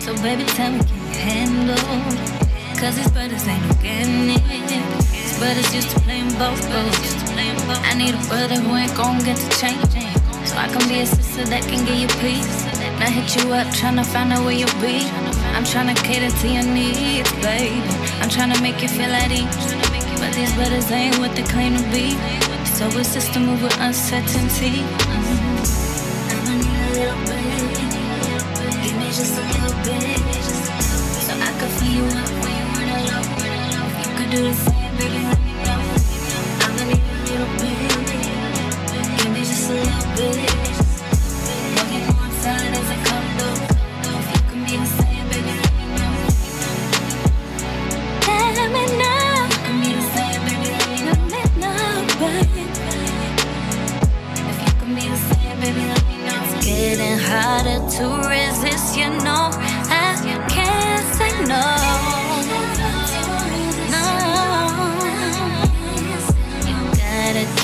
So 0.00 0.14
baby, 0.22 0.44
tell 0.44 0.72
me, 0.72 0.80
can 0.80 0.96
you 0.96 1.18
handle? 1.18 2.47
Cause 2.78 2.94
these 2.94 3.10
brothers 3.10 3.44
ain't 3.48 3.64
organic. 3.74 4.40
These 5.10 5.36
brothers 5.36 5.74
used 5.74 5.90
to 5.90 6.00
play 6.06 6.22
both 6.38 6.62
roles. 6.70 6.94
I 7.82 7.94
need 7.98 8.14
a 8.14 8.22
brother 8.28 8.54
who 8.54 8.76
ain't 8.76 8.94
gon' 8.94 9.18
get 9.24 9.36
to 9.36 9.50
change. 9.58 9.82
So 10.46 10.56
I 10.56 10.68
can 10.68 10.86
be 10.88 11.00
a 11.00 11.06
sister 11.06 11.44
that 11.46 11.64
can 11.66 11.84
give 11.84 11.98
you 11.98 12.06
peace. 12.22 12.62
Not 13.02 13.10
hit 13.10 13.34
you 13.34 13.52
up 13.52 13.66
tryna 13.74 14.06
find 14.06 14.32
out 14.32 14.44
where 14.44 14.54
you 14.54 14.66
be. 14.78 15.02
I'm 15.58 15.64
tryna 15.64 15.96
cater 16.06 16.30
to 16.30 16.46
your 16.46 16.62
needs, 16.62 17.32
baby. 17.42 17.82
I'm 18.22 18.30
tryna 18.30 18.62
make 18.62 18.80
you 18.80 18.88
feel 18.88 19.10
at 19.10 19.32
ease. 19.32 19.50
But 20.22 20.32
these 20.38 20.54
brothers 20.54 20.88
ain't 20.92 21.18
what 21.18 21.34
they 21.34 21.42
claim 21.42 21.76
to 21.76 21.82
be. 21.90 22.14
So 22.78 22.86
it's 22.94 23.12
just 23.12 23.34
a 23.34 23.40
move 23.40 23.60
with 23.60 23.76
uncertainty. 23.80 24.86
Need 26.46 26.78
a 26.78 26.94
little 26.94 27.18
bit. 27.26 27.74
Give 28.86 28.96
me 29.02 29.10
just 29.10 29.34
a 29.34 29.42
little 29.50 29.74
bit. 29.82 30.22
So 31.26 31.34
I 31.34 31.50
can 31.58 31.68
fill 31.74 31.90
you 31.90 32.06
up 32.06 32.57
do 34.30 34.42
the 34.42 34.52
same, 34.52 34.96
baby, 34.98 35.20
let 35.24 35.40
me 35.40 35.52
know. 35.64 35.80
I'm 36.60 36.76
little. 36.76 37.48
Give 39.16 39.30
me 39.32 39.40
just 39.40 39.70
a 39.70 39.72
little 39.72 40.34
bit. 40.34 40.50
As 42.48 42.88
I 42.90 42.98
come 43.08 43.26
through. 43.36 43.58
If 44.18 44.26
you 44.34 44.60
be 44.66 44.74
the 44.76 44.86
same, 44.98 45.26
baby, 45.30 45.52
let 45.60 45.72
me 45.78 45.84
know. 45.96 46.12
Let 48.58 48.68
me 48.76 48.82
know. 49.00 49.48
If 49.54 49.68
you 49.68 49.74
be 54.94 55.04
the 55.08 55.16
same, 55.28 55.56
baby, 55.60 55.82
let 55.88 56.02
me 56.08 56.16
know. 56.26 56.40
It's 56.44 56.54
getting 56.66 57.18
harder 57.18 57.80
to 57.96 58.04
resist, 58.28 58.88
you 58.96 59.08
know. 59.24 59.44
I 59.90 60.02
can't 60.48 61.06
say 61.16 61.32
no. 61.46 61.87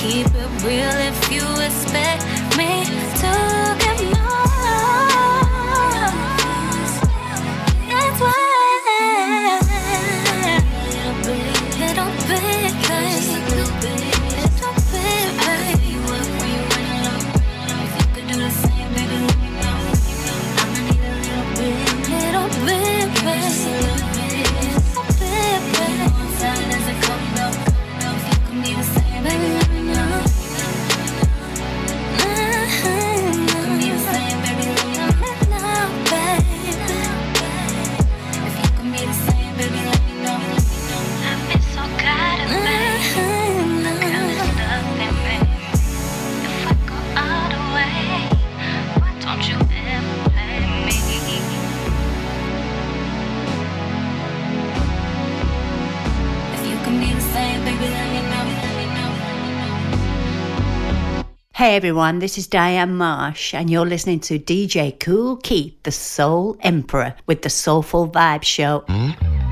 keep 0.04 0.26
it 0.26 0.62
real 0.62 0.96
if 1.08 1.32
you 1.32 1.40
expect 1.64 2.33
Hey 61.64 61.76
everyone, 61.76 62.18
this 62.18 62.36
is 62.36 62.46
Diane 62.46 62.94
Marsh, 62.94 63.54
and 63.54 63.70
you're 63.70 63.86
listening 63.86 64.20
to 64.20 64.38
DJ 64.38 65.00
Kool 65.00 65.38
Keith, 65.38 65.72
the 65.84 65.92
Soul 65.92 66.58
Emperor, 66.60 67.14
with 67.26 67.40
the 67.40 67.48
Soulful 67.48 68.06
Vibe 68.06 68.42
Show. 68.42 68.84
Mm-hmm. 68.86 69.43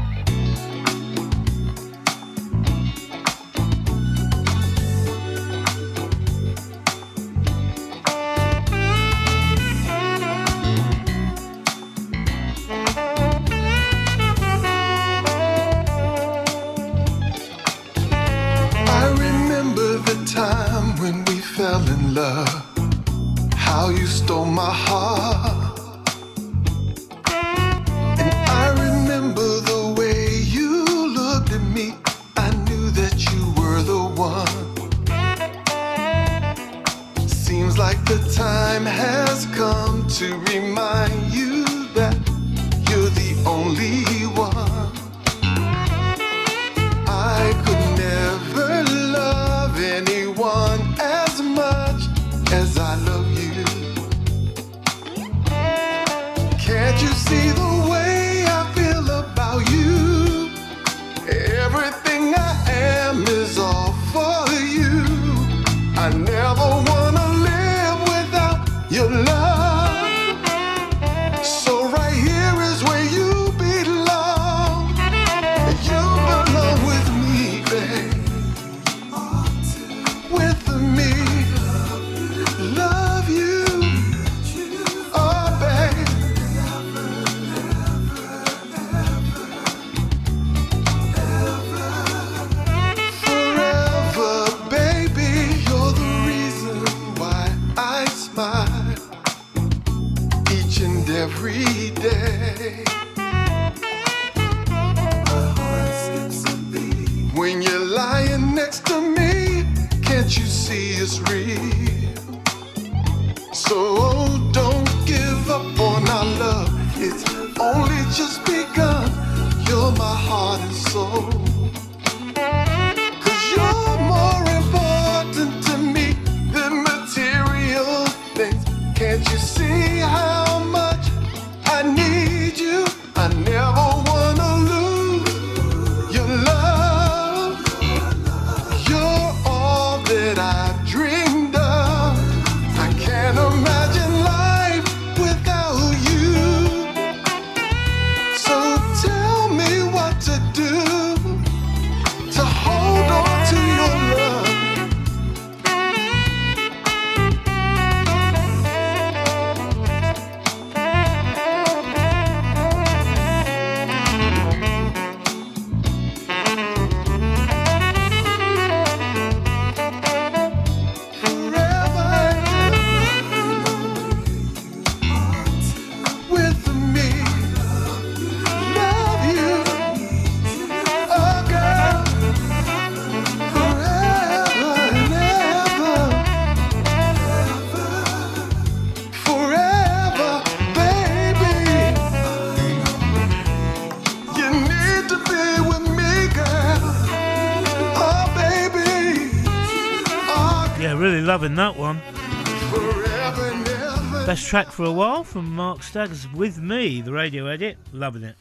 track 204.53 204.71
for 204.71 204.85
a 204.85 204.93
while 204.93 205.25
from 205.25 205.51
Marc 205.51 205.83
Staggers 205.83 206.31
with 206.35 206.59
me, 206.59 207.01
the 207.01 207.11
radio 207.11 207.47
edit. 207.47 207.79
Loving 207.91 208.23
it. 208.23 208.37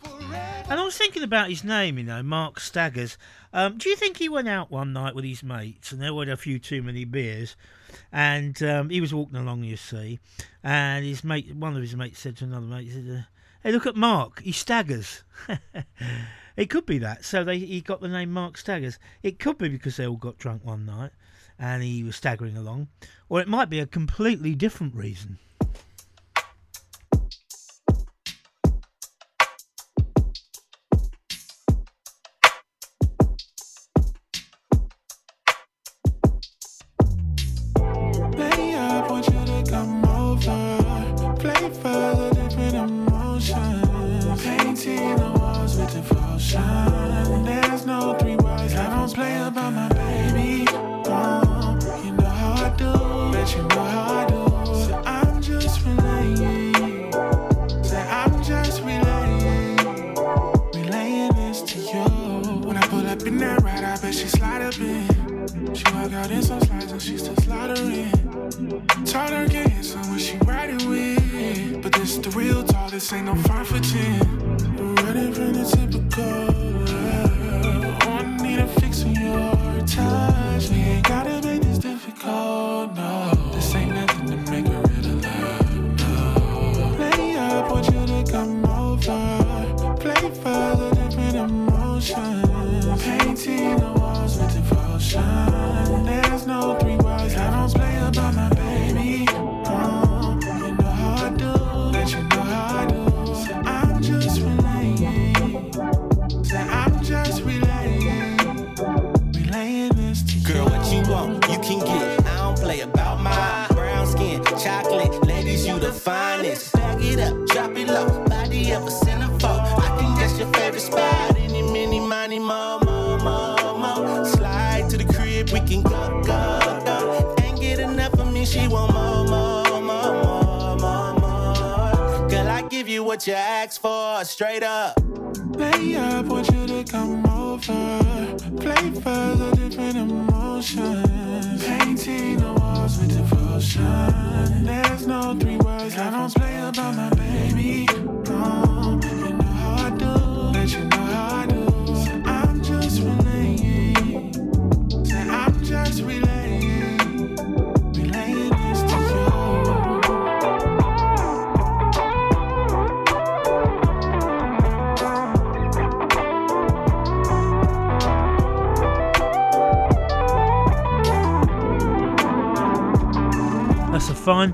And 0.70 0.78
I 0.78 0.84
was 0.84 0.98
thinking 0.98 1.24
about 1.24 1.48
his 1.48 1.64
name, 1.64 1.98
you 1.98 2.04
know, 2.04 2.22
Marc 2.22 2.60
Staggers. 2.60 3.16
Um, 3.54 3.78
do 3.78 3.88
you 3.88 3.96
think 3.96 4.18
he 4.18 4.28
went 4.28 4.50
out 4.50 4.70
one 4.70 4.92
night 4.92 5.16
with 5.16 5.24
his 5.24 5.42
mates 5.42 5.94
and 5.94 6.02
they 6.02 6.14
had 6.14 6.28
a 6.28 6.36
few 6.36 6.60
too 6.60 6.84
many 6.84 7.06
beers? 7.06 7.56
And 8.12 8.62
um, 8.62 8.90
he 8.90 9.00
was 9.00 9.14
walking 9.14 9.38
along, 9.38 9.64
you 9.64 9.78
see, 9.78 10.20
and 10.62 11.06
his 11.06 11.24
mate, 11.24 11.56
one 11.56 11.78
of 11.78 11.82
his 11.82 11.96
mates 11.96 12.20
said 12.20 12.36
to 12.38 12.44
another 12.44 12.66
mate, 12.66 12.88
he 12.88 12.92
said, 12.92 13.08
uh, 13.10 13.22
"Hey, 13.64 13.72
look 13.72 13.86
at 13.86 13.96
Mark. 13.96 14.42
He 14.42 14.52
staggers." 14.52 15.24
it 16.58 16.70
could 16.70 16.86
be 16.86 16.98
that. 16.98 17.24
So 17.24 17.46
they, 17.46 17.58
he 17.58 17.80
got 17.80 18.02
the 18.02 18.10
name 18.10 18.34
Marc 18.34 18.58
Staggers. 18.58 19.00
It 19.24 19.40
could 19.40 19.58
be 19.58 19.70
because 19.70 19.96
they 19.96 20.08
all 20.08 20.18
got 20.18 20.38
drunk 20.38 20.66
one 20.66 20.86
night 20.86 21.12
and 21.58 21.82
he 21.82 22.04
was 22.04 22.18
staggering 22.18 22.58
along, 22.58 22.90
or 23.30 23.40
it 23.40 23.48
might 23.48 23.70
be 23.70 23.80
a 23.80 23.86
completely 23.86 24.56
different 24.56 24.94
reason. 24.94 25.38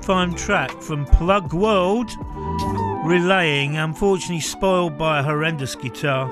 time 0.08 0.34
track 0.34 0.70
from 0.80 1.04
Plugg 1.04 1.52
World, 1.52 2.10
relaying, 3.06 3.76
unfortunately 3.76 4.40
spoiled 4.40 4.96
by 4.96 5.18
a 5.18 5.22
horrendous 5.22 5.74
guitar. 5.74 6.26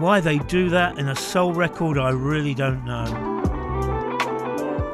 Why 0.00 0.20
they 0.20 0.38
do 0.38 0.70
that 0.70 0.96
in 0.98 1.06
a 1.10 1.14
soul 1.14 1.52
record, 1.52 1.98
I 1.98 2.12
really 2.12 2.54
don't 2.54 2.82
know. 2.86 3.04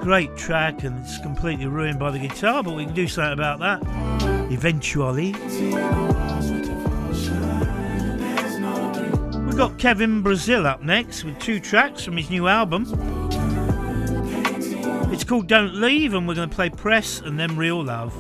Great 0.01 0.37
track, 0.37 0.83
and 0.83 0.99
it's 1.05 1.19
completely 1.19 1.67
ruined 1.67 2.01
by 2.01 2.11
the 2.11 2.19
guitar, 2.19 2.65
but 2.65 2.75
we 2.75 2.85
can 2.85 2.95
do 2.95 3.07
something 3.07 3.33
about 3.33 3.61
that 3.61 3.81
eventually. 4.51 5.35
We've 9.45 9.57
got 9.57 9.79
Kevin 9.79 10.21
Brazil 10.21 10.67
up 10.67 10.83
next 10.83 11.23
with 11.23 11.39
two 11.39 11.61
tracks 11.61 12.03
from 12.05 12.17
his 12.17 12.29
new 12.29 12.49
album 12.49 12.87
called 15.31 15.47
Don't 15.47 15.77
Leave, 15.77 16.13
and 16.13 16.27
we're 16.27 16.35
going 16.35 16.51
to 16.51 16.55
play 16.57 16.69
Press 16.69 17.21
and 17.21 17.39
then 17.39 17.57
Real 17.57 17.85
Love. 17.85 18.13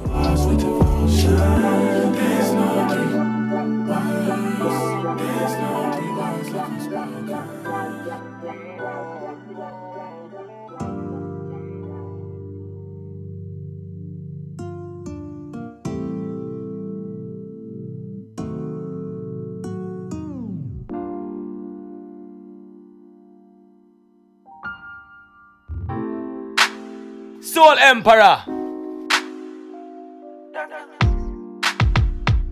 emperor. 27.91 28.39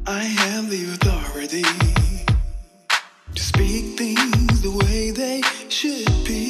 I 0.04 0.22
have 0.42 0.68
the 0.68 0.82
authority 0.94 1.62
to 3.36 3.42
speak 3.42 3.96
things 3.96 4.62
the 4.62 4.72
way 4.82 5.12
they 5.12 5.42
should 5.68 6.08
be. 6.26 6.47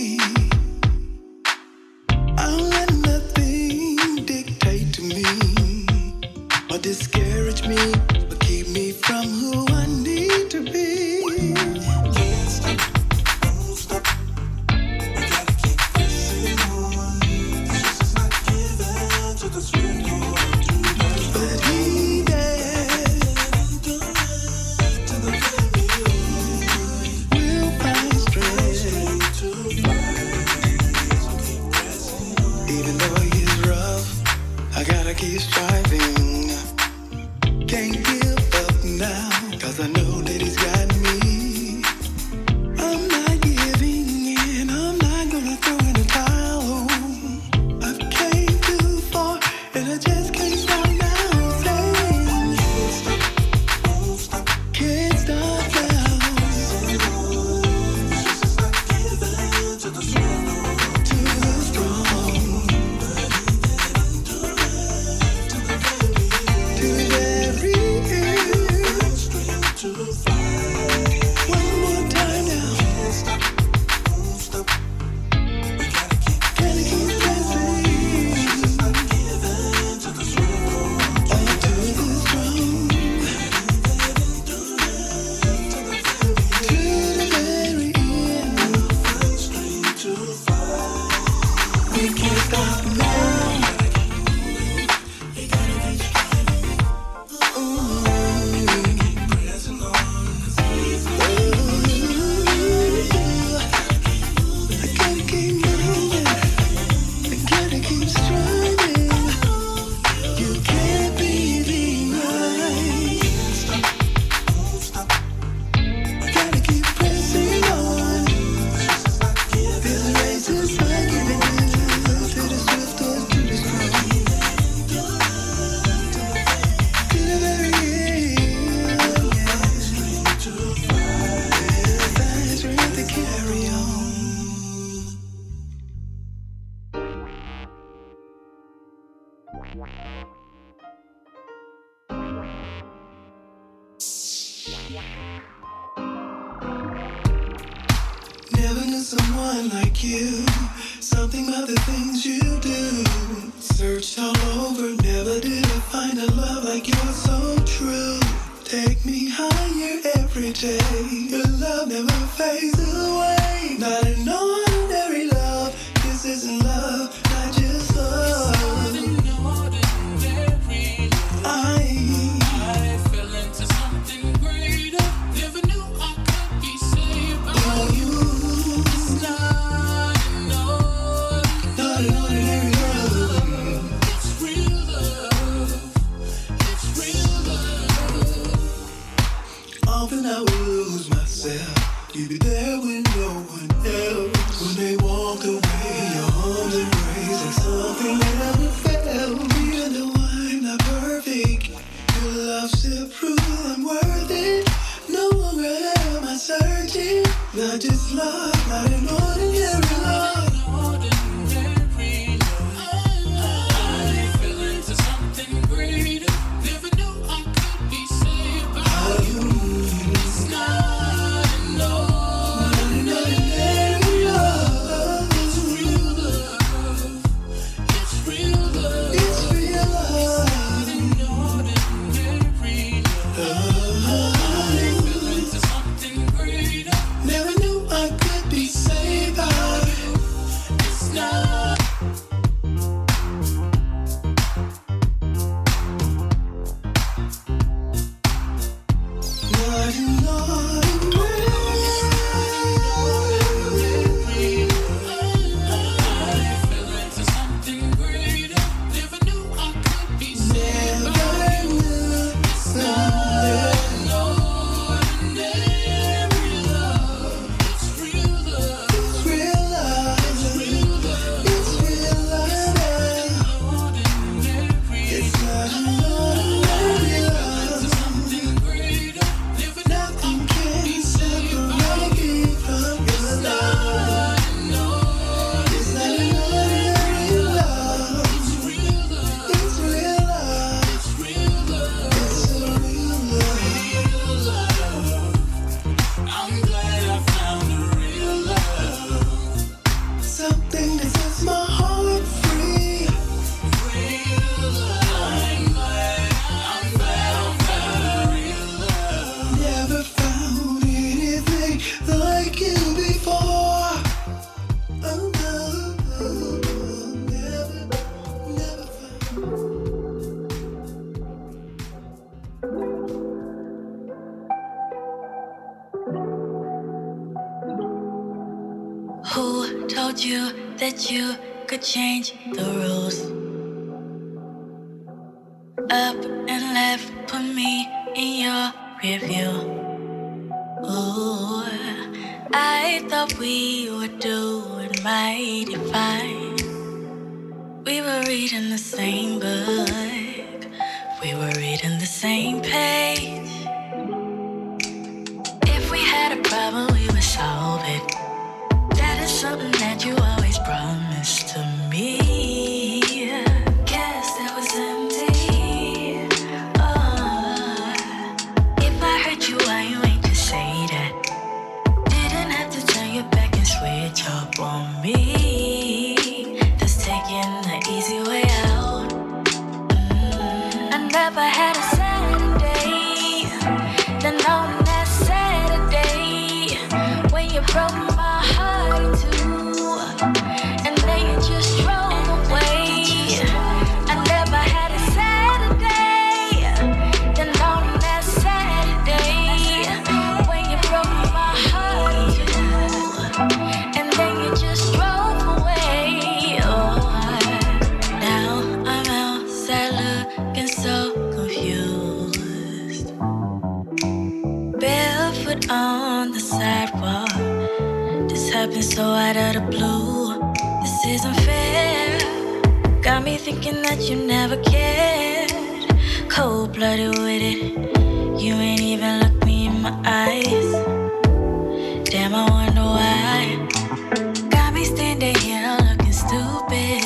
day 435.19 435.35
and 435.51 435.89
looking 435.89 436.12
stupid. 436.12 437.03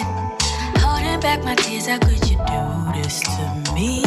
Holding 0.84 1.20
back 1.20 1.42
my 1.44 1.54
tears, 1.54 1.86
how 1.86 1.98
could 1.98 2.20
you 2.28 2.36
do 2.36 3.00
this 3.00 3.20
to 3.20 3.72
me? 3.72 4.02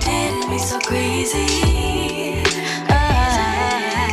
Didn't 0.00 0.50
be 0.50 0.58
so 0.58 0.80
crazy. 0.80 2.42
Uh, 2.88 4.10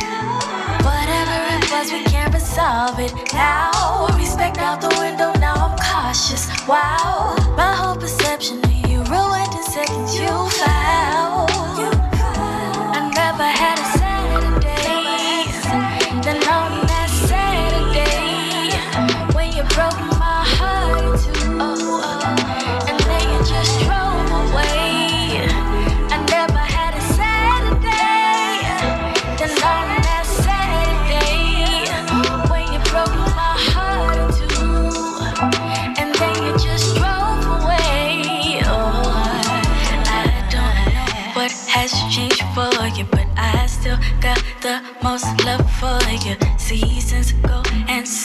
whatever 0.86 1.36
it 1.56 1.70
was, 1.72 1.92
we 1.92 2.04
can't 2.04 2.32
resolve 2.32 3.00
it 3.00 3.12
now. 3.32 4.06
Respect 4.16 4.58
out 4.58 4.80
the 4.80 4.94
window, 5.00 5.32
now 5.40 5.54
I'm 5.54 5.76
cautious. 5.78 6.46
Wow. 6.68 7.39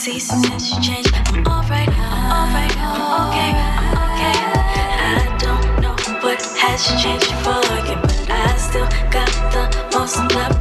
seas 0.06 0.28
since 0.28 0.70
you 0.70 0.80
changed. 0.80 1.12
I'm 1.14 1.44
alright, 1.48 1.88
I'm 1.88 2.30
alright, 2.38 2.76
I'm 2.78 3.00
okay, 3.26 3.50
I'm 3.82 3.98
okay. 4.06 4.38
I 5.02 5.36
don't 5.44 5.66
know 5.82 5.96
what 6.22 6.40
has 6.62 6.82
changed 7.02 7.32
for 7.42 7.58
you, 7.88 7.96
but 8.02 8.30
I 8.30 8.56
still 8.56 8.88
got 9.10 9.30
the 9.52 9.64
most 9.92 10.18
love. 10.32 10.55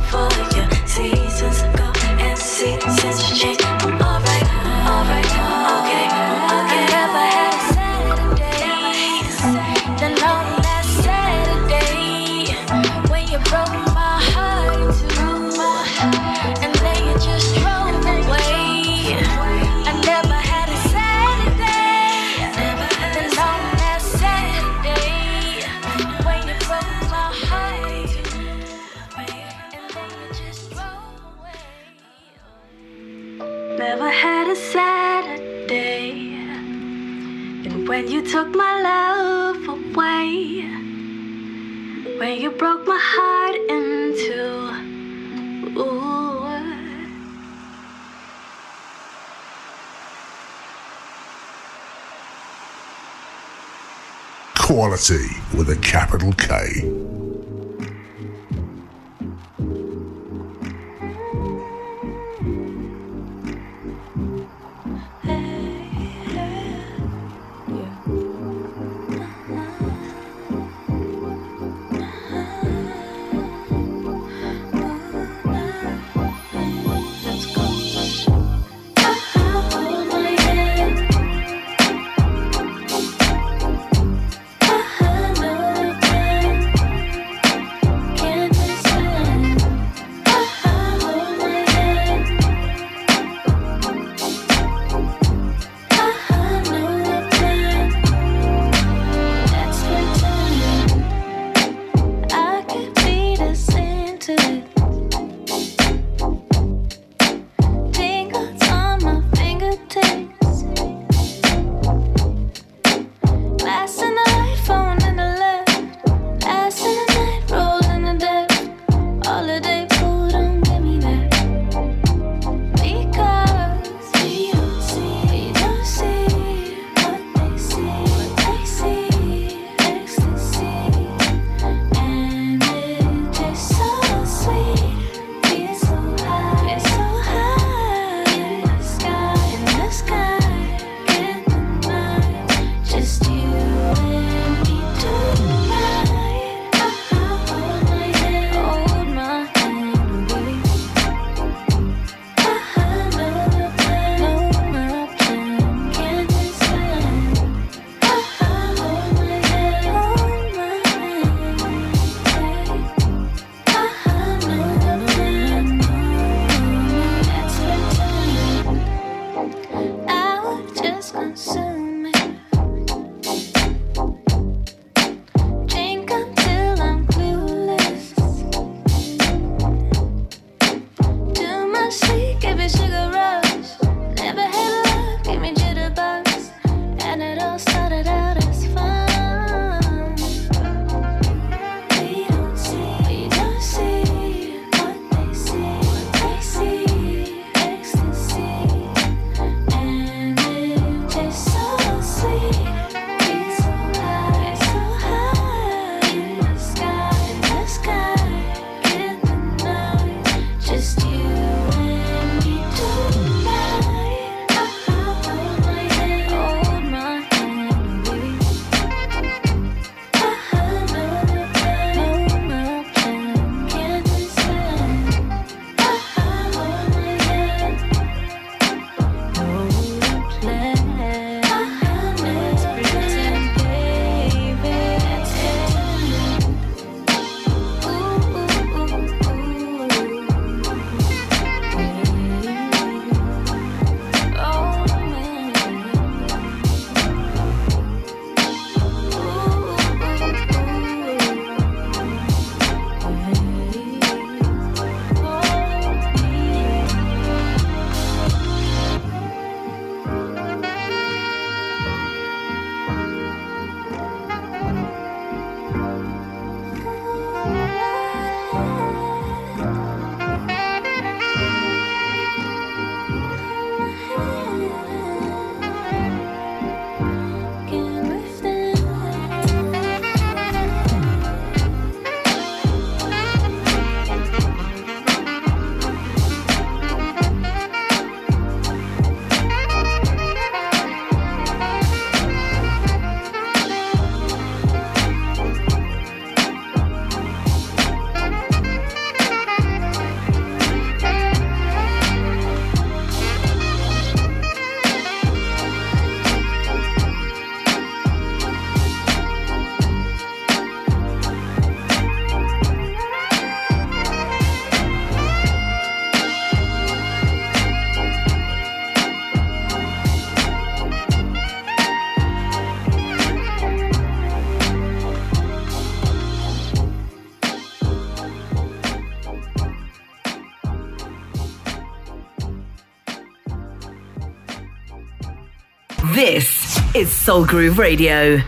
is 336.96 337.12
Soul 337.12 337.46
Groove 337.46 337.78
Radio. 337.78 338.42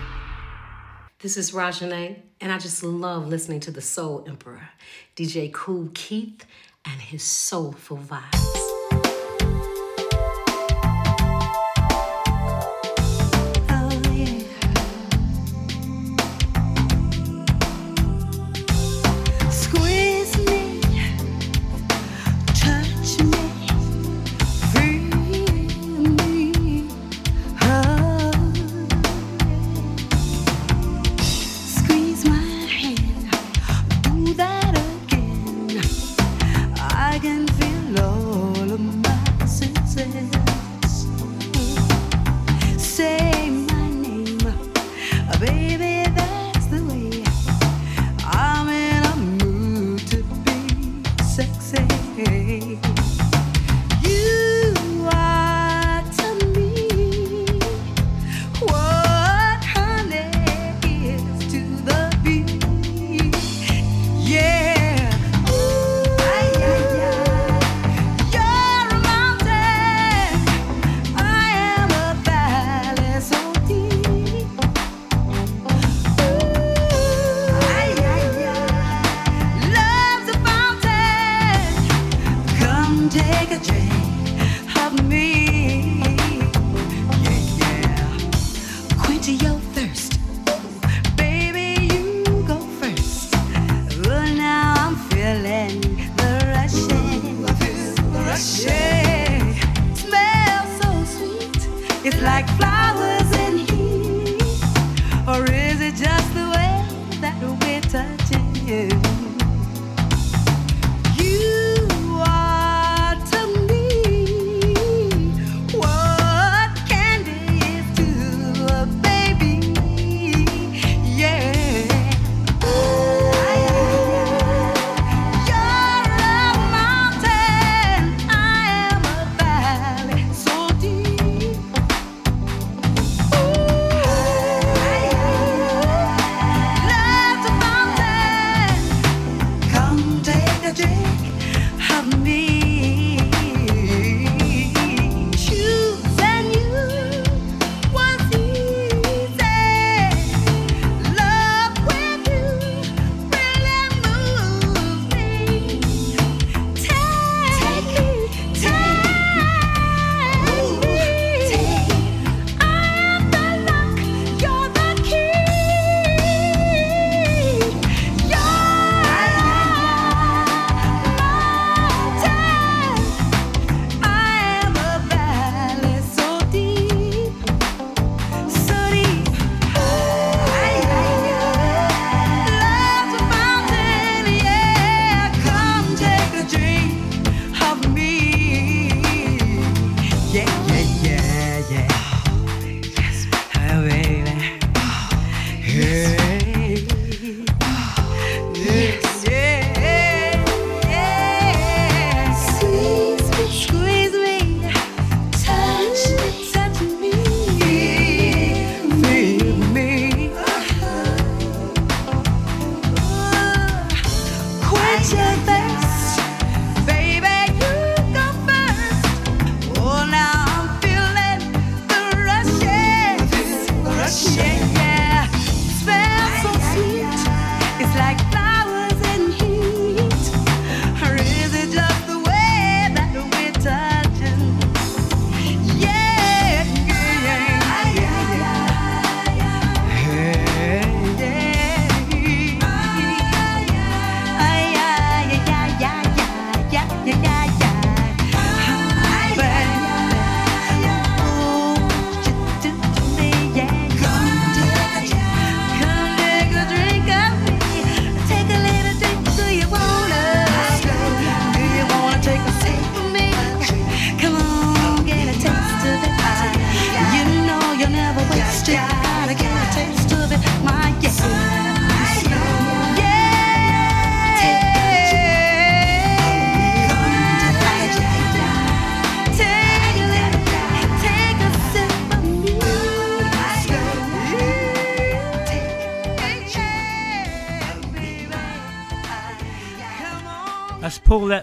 This 1.20 1.36
is 1.36 1.52
Rajane, 1.52 2.22
and 2.40 2.50
I 2.50 2.58
just 2.58 2.82
love 2.82 3.28
listening 3.28 3.60
to 3.60 3.72
the 3.72 3.82
Soul 3.82 4.24
Emperor, 4.26 4.70
DJ 5.18 5.52
Kool 5.52 5.90
Keith, 5.94 6.46
and 6.86 7.02
his 7.02 7.24
soulful 7.24 7.98
vibe. 7.98 8.37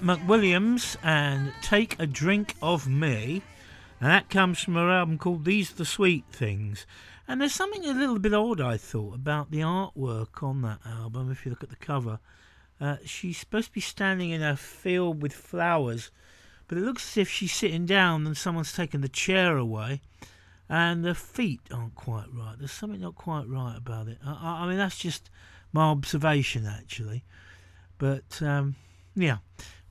McWilliams 0.04 0.98
and 1.02 1.50
Take 1.62 1.98
a 1.98 2.06
Drink 2.06 2.56
of 2.60 2.86
Me. 2.86 3.40
And 4.02 4.10
that 4.10 4.28
comes 4.28 4.60
from 4.60 4.76
an 4.76 4.90
album 4.90 5.16
called 5.16 5.46
These 5.46 5.72
the 5.72 5.86
Sweet 5.86 6.26
Things. 6.30 6.84
And 7.26 7.40
there's 7.40 7.54
something 7.54 7.86
a 7.86 7.94
little 7.94 8.18
bit 8.18 8.34
odd, 8.34 8.60
I 8.60 8.76
thought, 8.76 9.14
about 9.14 9.50
the 9.50 9.60
artwork 9.60 10.42
on 10.42 10.60
that 10.60 10.80
album, 10.84 11.30
if 11.32 11.46
you 11.46 11.50
look 11.50 11.62
at 11.62 11.70
the 11.70 11.76
cover. 11.76 12.18
Uh, 12.78 12.96
she's 13.06 13.38
supposed 13.38 13.68
to 13.68 13.72
be 13.72 13.80
standing 13.80 14.28
in 14.28 14.42
a 14.42 14.58
field 14.58 15.22
with 15.22 15.32
flowers, 15.32 16.10
but 16.68 16.76
it 16.76 16.82
looks 16.82 17.12
as 17.12 17.22
if 17.22 17.30
she's 17.30 17.54
sitting 17.54 17.86
down 17.86 18.26
and 18.26 18.36
someone's 18.36 18.74
taken 18.74 19.00
the 19.00 19.08
chair 19.08 19.56
away, 19.56 20.02
and 20.68 21.02
the 21.02 21.14
feet 21.14 21.62
aren't 21.72 21.94
quite 21.94 22.26
right. 22.30 22.56
There's 22.58 22.72
something 22.72 23.00
not 23.00 23.14
quite 23.14 23.48
right 23.48 23.78
about 23.78 24.08
it. 24.08 24.18
I, 24.22 24.64
I 24.64 24.68
mean, 24.68 24.76
that's 24.76 24.98
just 24.98 25.30
my 25.72 25.84
observation, 25.84 26.66
actually. 26.66 27.24
But, 27.96 28.42
um, 28.42 28.74
yeah 29.16 29.38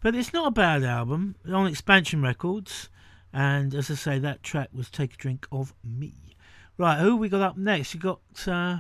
but 0.04 0.16
it's 0.16 0.34
not 0.34 0.48
a 0.48 0.52
bad 0.52 0.84
album. 0.84 1.36
On 1.52 1.66
Expansion 1.66 2.22
Records, 2.22 2.90
and 3.32 3.74
as 3.74 3.90
I 3.90 3.96
say, 3.96 4.20
that 4.20 4.44
track 4.44 4.68
was 4.74 4.92
"Take 4.92 5.14
a 5.14 5.18
Drink 5.18 5.48
of 5.52 5.74
Me." 5.82 6.36
Right, 6.78 7.00
who 7.00 7.16
we 7.16 7.30
got 7.30 7.42
up 7.42 7.58
next? 7.58 7.94
You 7.94 8.02
got 8.02 8.20
uh, 8.46 8.80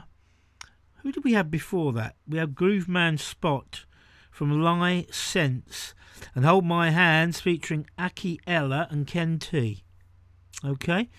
who 1.02 1.12
did 1.14 1.24
we 1.24 1.34
have 1.34 1.50
before 1.50 1.94
that? 1.94 2.18
We 2.28 2.38
have 2.38 2.50
Grooveman 2.50 3.20
Spot 3.20 3.86
from 4.32 4.62
Lie 4.62 5.08
Sense 5.12 5.96
and 6.36 6.44
Hold 6.44 6.66
My 6.66 6.90
Hands 6.92 7.40
featuring 7.40 7.88
Aki 7.98 8.42
Ella 8.46 8.88
and 8.92 9.08
Ken 9.08 9.40
T. 9.40 9.84
Okay, 10.64 11.10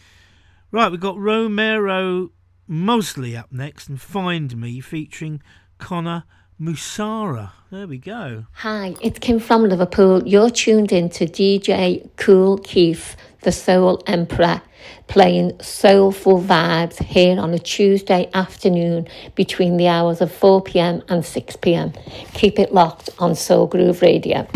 right, 0.70 0.90
we've 0.90 1.00
got 1.00 1.18
Romero 1.18 2.30
Mosley 2.66 3.34
up 3.34 3.50
next 3.50 3.88
and 3.88 4.00
Find 4.00 4.54
Me 4.56 4.80
featuring 4.80 5.42
Connor 5.78 6.24
Musarra. 6.60 7.50
There 7.70 7.88
we 7.88 7.98
go. 7.98 8.46
Hi, 8.52 8.94
it's 9.02 9.18
Kim 9.18 9.40
from 9.40 9.64
Liverpool. 9.64 10.26
You're 10.26 10.50
tuned 10.50 10.92
in 10.92 11.10
to 11.10 11.26
DJ 11.26 12.08
Kool 12.16 12.58
Keith, 12.58 13.16
the 13.42 13.50
Soul 13.50 14.00
Emperor, 14.06 14.62
playing 15.08 15.60
soulful 15.60 16.40
vibes 16.40 17.02
here 17.02 17.40
on 17.40 17.52
a 17.54 17.58
Tuesday 17.58 18.30
afternoon 18.34 19.08
between 19.34 19.76
the 19.78 19.88
hours 19.88 20.20
of 20.20 20.30
4 20.32 20.62
pm 20.62 21.02
and 21.08 21.24
6 21.24 21.56
pm. 21.56 21.92
Keep 22.34 22.60
it 22.60 22.72
locked 22.72 23.10
on 23.18 23.34
Soul 23.34 23.66
Groove 23.66 24.00
Radio. 24.00 24.46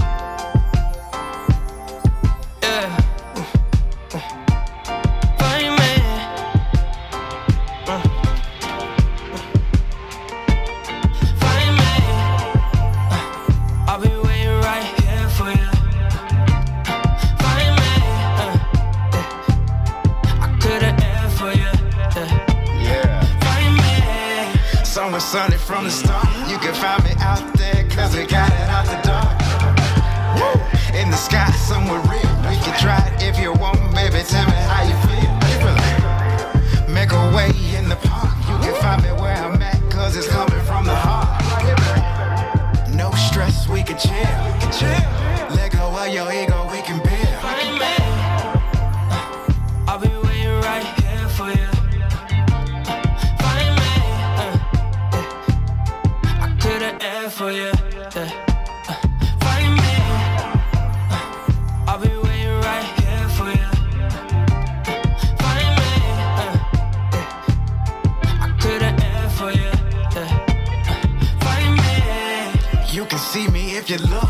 See 73.89 73.97
me 74.07 74.28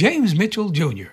James 0.00 0.34
Mitchell 0.34 0.70
Jr. 0.70 1.08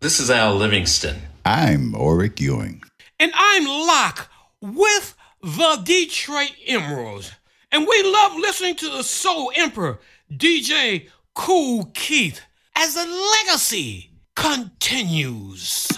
This 0.00 0.20
is 0.20 0.30
Al 0.30 0.54
Livingston. 0.54 1.20
I'm 1.44 1.94
Oric 1.94 2.38
Ewing. 2.38 2.80
And 3.18 3.32
I'm 3.34 3.66
Locke 3.66 4.30
with 4.60 5.16
the 5.42 5.82
Detroit 5.82 6.52
Emeralds. 6.64 7.32
And 7.72 7.88
we 7.88 8.02
love 8.04 8.36
listening 8.36 8.76
to 8.76 8.88
the 8.88 9.02
Soul 9.02 9.50
Emperor, 9.56 9.98
DJ 10.32 11.08
Kool 11.34 11.90
Keith, 11.92 12.40
as 12.76 12.94
the 12.94 13.04
legacy 13.04 14.12
continues. 14.36 15.88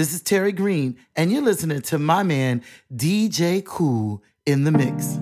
This 0.00 0.14
is 0.14 0.22
Terry 0.22 0.52
Green, 0.52 0.96
and 1.14 1.30
you're 1.30 1.42
listening 1.42 1.82
to 1.82 1.98
my 1.98 2.22
man 2.22 2.62
DJ 2.90 3.62
Kool 3.62 4.22
in 4.46 4.64
the 4.64 4.70
mix. 4.70 5.18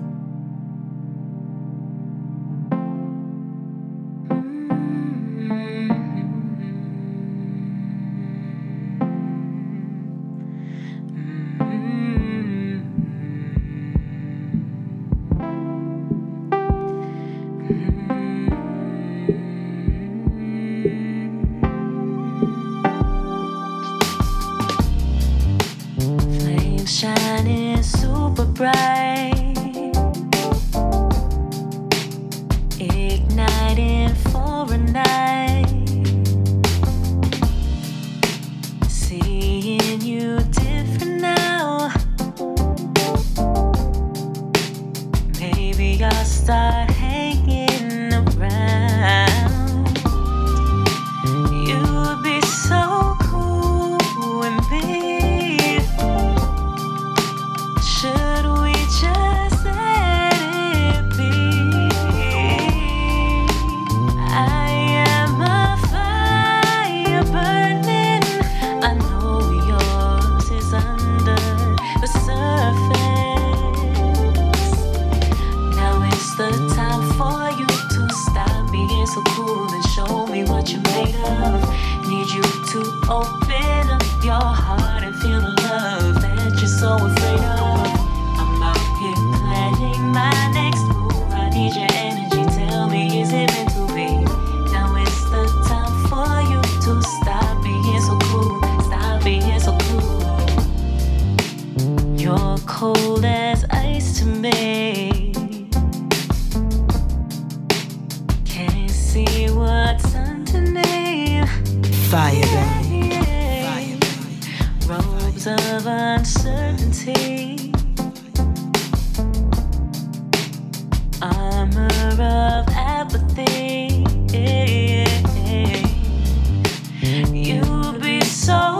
So 128.29 128.78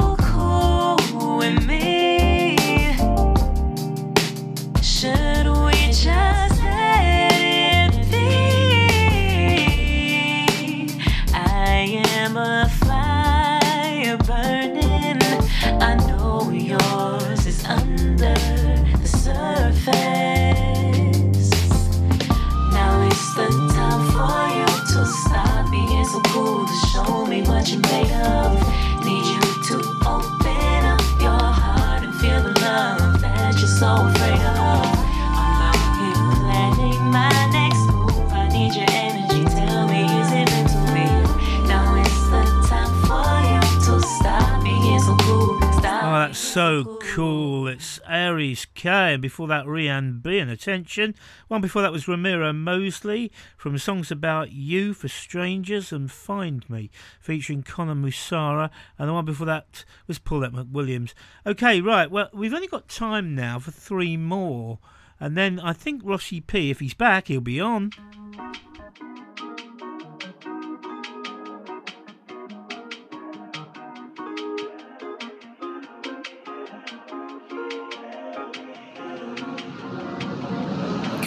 so 46.60 47.00
cool. 47.16 47.70
It's 47.70 48.02
Aries 48.06 48.68
Kae. 48.76 49.14
And 49.14 49.22
before 49.22 49.48
that, 49.48 49.66
Rian 49.66 50.22
B. 50.22 50.40
And 50.40 50.52
attention. 50.52 51.16
One 51.48 51.62
before 51.62 51.82
that 51.82 51.94
was 51.94 52.06
Romero 52.06 52.52
Mosley 52.52 53.32
from 53.56 53.78
Songs 53.78 54.12
About 54.12 54.52
You 54.52 54.94
for 54.94 55.08
Strangers 55.08 55.94
and 55.94 56.12
Find 56.12 56.70
Me, 56.70 56.90
featuring 57.18 57.64
Connor 57.64 57.96
Musarra. 57.96 58.72
And 58.98 59.08
the 59.08 59.14
one 59.14 59.24
before 59.24 59.46
that 59.46 59.86
was 60.06 60.20
Paulette 60.20 60.52
McWilliams. 60.52 61.14
Okay, 61.46 61.80
right. 61.80 62.12
Well, 62.12 62.28
we've 62.34 62.54
only 62.54 62.68
got 62.68 62.90
time 62.90 63.34
now 63.36 63.60
for 63.60 63.72
three 63.72 64.18
more. 64.18 64.80
And 65.18 65.38
then 65.38 65.62
I 65.62 65.72
think 65.72 66.02
Rossi 66.04 66.42
P, 66.42 66.72
if 66.72 66.82
he's 66.82 66.94
back, 66.94 67.30
he'll 67.30 67.40
be 67.40 67.62
on. 67.62 67.92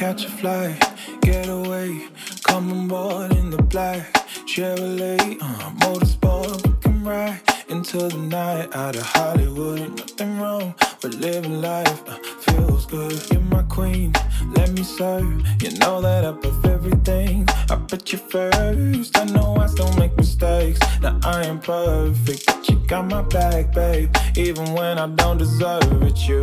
Catch 0.02 0.24
a 0.24 0.30
flight, 0.30 0.82
get 1.20 1.48
away, 1.48 2.08
come 2.42 2.72
on 2.72 2.88
board 2.88 3.32
in 3.36 3.50
the 3.50 3.62
black 3.62 4.12
Chevrolet, 4.48 5.38
uh, 5.40 5.70
motorsport, 5.78 6.82
can 6.82 7.04
ride 7.04 7.40
into 7.68 7.98
the 8.08 8.18
night 8.18 8.74
out 8.74 8.96
of 8.96 9.02
Hollywood. 9.02 9.96
Nothing 9.96 10.40
wrong 10.40 10.74
with 11.04 11.14
living 11.20 11.60
life, 11.60 12.02
uh, 12.08 12.18
feels 12.40 12.84
good. 12.86 13.16
You're 13.30 13.42
my 13.42 13.62
queen, 13.68 14.12
let 14.56 14.72
me 14.72 14.82
serve. 14.82 15.46
You 15.62 15.70
know 15.78 16.00
that 16.00 16.24
above 16.24 16.66
everything, 16.66 17.48
I 17.70 17.76
put 17.76 18.10
you 18.10 18.18
first. 18.18 19.16
I 19.16 19.24
know 19.26 19.54
I 19.54 19.66
still 19.66 19.92
make 19.98 20.16
mistakes, 20.16 20.80
now 21.00 21.20
I 21.22 21.44
am 21.44 21.60
perfect, 21.60 22.46
but 22.46 22.68
you 22.68 22.74
got 22.88 23.06
my 23.06 23.22
back, 23.22 23.72
babe. 23.72 24.12
Even 24.36 24.72
when 24.72 24.98
I 24.98 25.06
don't 25.06 25.38
deserve 25.38 26.02
it, 26.02 26.26
you 26.26 26.42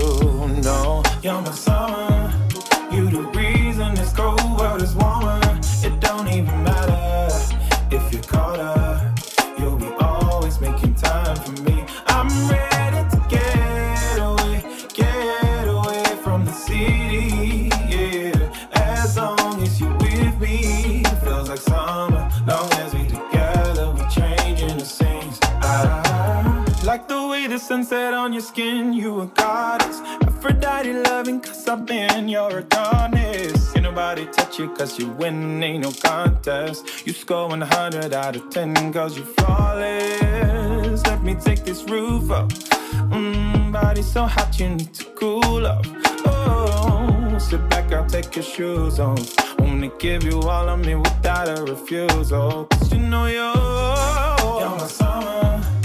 know 0.64 1.03
you're 1.22 1.41
my 1.41 1.52
summer. 1.52 2.34
You 2.91 3.07
the 3.07 3.22
reason 3.90 4.03
this 4.03 4.14
cold 4.14 4.60
world 4.60 4.82
is 4.82 4.95
warmer. 4.95 5.40
It 5.84 5.99
don't 5.99 6.28
even 6.28 6.64
matter 6.64 7.34
if 7.91 8.14
you're 8.14 8.22
caught 8.24 8.60
up. 8.60 8.78
The 27.50 27.58
sunset 27.58 28.14
on 28.14 28.32
your 28.32 28.44
skin. 28.44 28.94
You 28.94 29.22
a 29.22 29.26
goddess. 29.26 30.02
Aphrodite 30.22 30.94
loving, 30.94 31.42
cause 31.42 31.68
I've 31.68 31.86
been 31.86 32.28
your 32.28 32.62
goddess. 32.62 33.76
Ain't 33.76 33.84
nobody 33.84 34.28
touch 34.28 34.60
you, 34.60 34.70
cause 34.76 35.00
you 35.00 35.10
win, 35.10 35.62
ain't 35.64 35.84
no 35.84 35.92
contest. 35.92 37.08
You 37.08 37.14
score 37.14 37.48
100 37.48 38.14
out 38.14 38.36
of 38.36 38.50
10, 38.52 38.94
cause 38.94 39.18
you 39.18 39.24
flawless. 39.24 41.04
Let 41.08 41.24
me 41.24 41.36
take 41.36 41.64
this 41.64 41.84
roof 41.84 42.30
off. 42.30 42.50
Mmm, 43.10 43.72
body 43.72 44.04
so 44.04 44.26
hot, 44.26 44.60
you 44.60 44.70
need 44.70 44.94
to 44.94 45.06
cool 45.16 45.66
off. 45.66 45.88
Oh, 46.26 47.38
sit 47.40 47.68
back, 47.70 47.92
I'll 47.92 48.06
take 48.06 48.36
your 48.36 48.44
shoes 48.44 49.00
off. 49.00 49.60
Wanna 49.60 49.90
give 49.98 50.24
you 50.24 50.40
all 50.42 50.70
of 50.70 50.86
me 50.86 50.94
without 50.96 51.48
a 51.48 51.64
refusal. 51.64 52.66
Cause 52.66 52.94
you 52.94 53.00
know 53.00 53.26
you're, 53.26 54.60
you're 54.60 54.78
my 54.78 54.88
summer. 54.88 55.78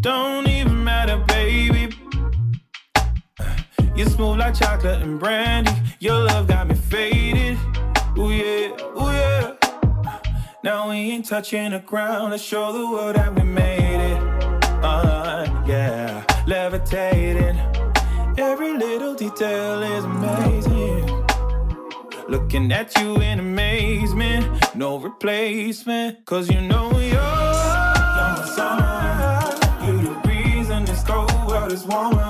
Don't 0.00 0.48
even 0.48 0.82
matter, 0.82 1.18
baby. 1.28 1.94
You 3.94 4.06
smooth 4.06 4.38
like 4.38 4.54
chocolate 4.54 5.02
and 5.02 5.20
brandy. 5.20 5.72
Your 5.98 6.24
love 6.24 6.48
got 6.48 6.68
me 6.68 6.74
faded. 6.74 7.58
Ooh 8.16 8.30
yeah, 8.30 8.68
ooh 8.96 9.12
yeah. 9.12 9.56
Now 10.64 10.88
we 10.88 10.96
ain't 10.96 11.26
touching 11.26 11.72
the 11.72 11.80
ground. 11.80 12.30
Let's 12.30 12.42
show 12.42 12.72
the 12.72 12.86
world 12.90 13.16
that 13.16 13.34
we 13.34 13.42
made 13.42 14.12
it. 14.12 14.22
Uh, 14.82 15.64
yeah, 15.66 16.24
levitating. 16.46 17.58
Every 18.38 18.72
little 18.78 19.14
detail 19.14 19.82
is 19.82 20.04
amazing. 20.04 21.26
Looking 22.26 22.72
at 22.72 22.98
you 22.98 23.16
in 23.16 23.38
amazement, 23.38 24.74
no 24.74 24.98
replacement. 24.98 26.24
Cause 26.24 26.48
you 26.50 26.62
know 26.62 26.90
you're, 26.92 27.02
you're 27.02 27.12
my 27.12 28.52
summer. 28.56 28.99
Is 31.72 31.86
warmer. 31.86 32.29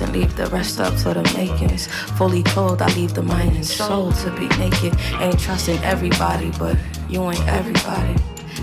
And 0.00 0.12
leave 0.12 0.36
the 0.36 0.46
rest 0.46 0.80
up 0.80 0.96
to 0.98 1.14
the 1.14 1.22
makings. 1.36 1.86
Fully 2.16 2.42
clothed, 2.42 2.82
I 2.82 2.92
leave 2.94 3.14
the 3.14 3.22
mind 3.22 3.56
and 3.56 3.66
soul 3.66 4.12
to 4.12 4.30
be 4.32 4.48
naked. 4.58 4.96
Ain't 5.20 5.38
trusting 5.38 5.78
everybody, 5.78 6.50
but 6.58 6.76
you 7.08 7.22
ain't 7.30 7.46
everybody. 7.48 8.14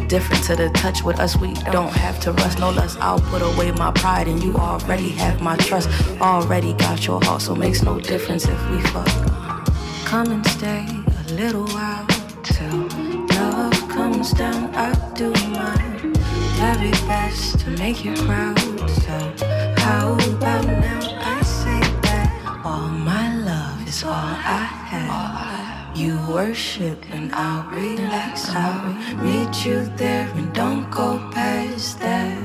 Different 0.08 0.44
to 0.46 0.56
the 0.56 0.70
touch 0.70 1.04
with 1.04 1.20
us, 1.20 1.36
we 1.38 1.54
don't 1.72 1.92
have 1.94 2.20
to 2.22 2.32
rush. 2.34 2.58
No 2.60 2.70
less, 2.70 2.96
I'll 2.98 3.20
put 3.20 3.42
away 3.42 3.72
my 3.72 3.92
pride, 3.92 4.28
and 4.28 4.44
you 4.44 4.56
already 4.56 5.10
have 5.10 5.42
my 5.42 5.56
trust. 5.58 5.90
Already 6.22 6.74
got 6.74 7.08
your 7.08 7.24
heart, 7.24 7.42
so 7.42 7.56
makes 7.56 7.82
no 7.82 8.00
difference 8.00 8.46
if 8.46 8.70
we 8.70 8.80
fuck. 8.92 9.08
Come 10.06 10.32
and 10.32 10.46
stay 10.46 10.86
a 11.28 11.34
little 11.34 11.66
while 11.68 12.06
till 12.44 12.88
love 13.36 13.90
comes 13.90 14.32
down. 14.32 14.76
I 14.76 14.94
do 15.16 15.32
my 15.50 15.76
very 16.58 16.92
best 17.08 17.60
to 17.62 17.70
make 17.72 18.06
you 18.06 18.14
proud. 18.14 18.60
So 18.90 19.34
how 19.78 20.14
about 20.14 20.66
now? 20.66 20.85
Worship 26.30 27.04
and 27.12 27.34
I'll 27.34 27.70
relax. 27.70 28.50
I'll 28.50 28.94
meet 29.24 29.66
you 29.66 29.86
there 29.98 30.28
and 30.36 30.54
don't 30.54 30.90
go 30.90 31.18
past 31.32 32.00
that. 32.00 32.38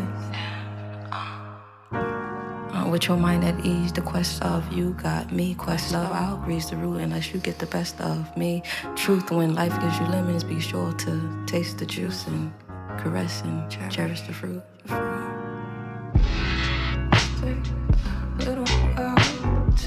Uh, 1.93 2.89
with 2.91 3.09
your 3.09 3.17
mind 3.17 3.45
at 3.45 3.65
ease, 3.65 3.93
the 3.93 4.01
quest 4.01 4.43
of 4.43 4.73
you 4.73 4.95
got 5.03 5.33
me. 5.33 5.55
Quest 5.55 5.93
love, 5.93 6.11
I'll 6.13 6.37
grease 6.39 6.71
the 6.71 6.77
root 6.77 7.01
unless 7.01 7.33
you 7.33 7.41
get 7.41 7.59
the 7.59 7.67
best 7.67 8.01
of 8.01 8.37
me. 8.37 8.63
Truth, 8.97 9.31
when 9.31 9.55
life 9.55 9.79
gives 9.81 9.99
you 9.99 10.07
lemons, 10.07 10.45
be 10.45 10.61
sure 10.61 10.93
to 10.93 11.45
taste 11.47 11.79
the 11.79 11.87
juice 11.87 12.27
and 12.27 12.53
caress 12.99 13.43
and 13.43 13.71
cherish 13.91 14.23
the 14.23 14.33
fruit. 14.33 14.63
Little 14.89 16.40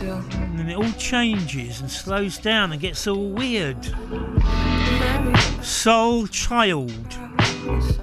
And 0.03 0.59
then 0.59 0.69
it 0.69 0.75
all 0.75 0.91
changes 0.93 1.80
and 1.80 1.89
slows 1.89 2.38
down 2.38 2.71
and 2.71 2.81
gets 2.81 3.07
all 3.07 3.30
weird. 3.30 3.84
Sol 5.63 6.27
Chyld. 6.27 7.15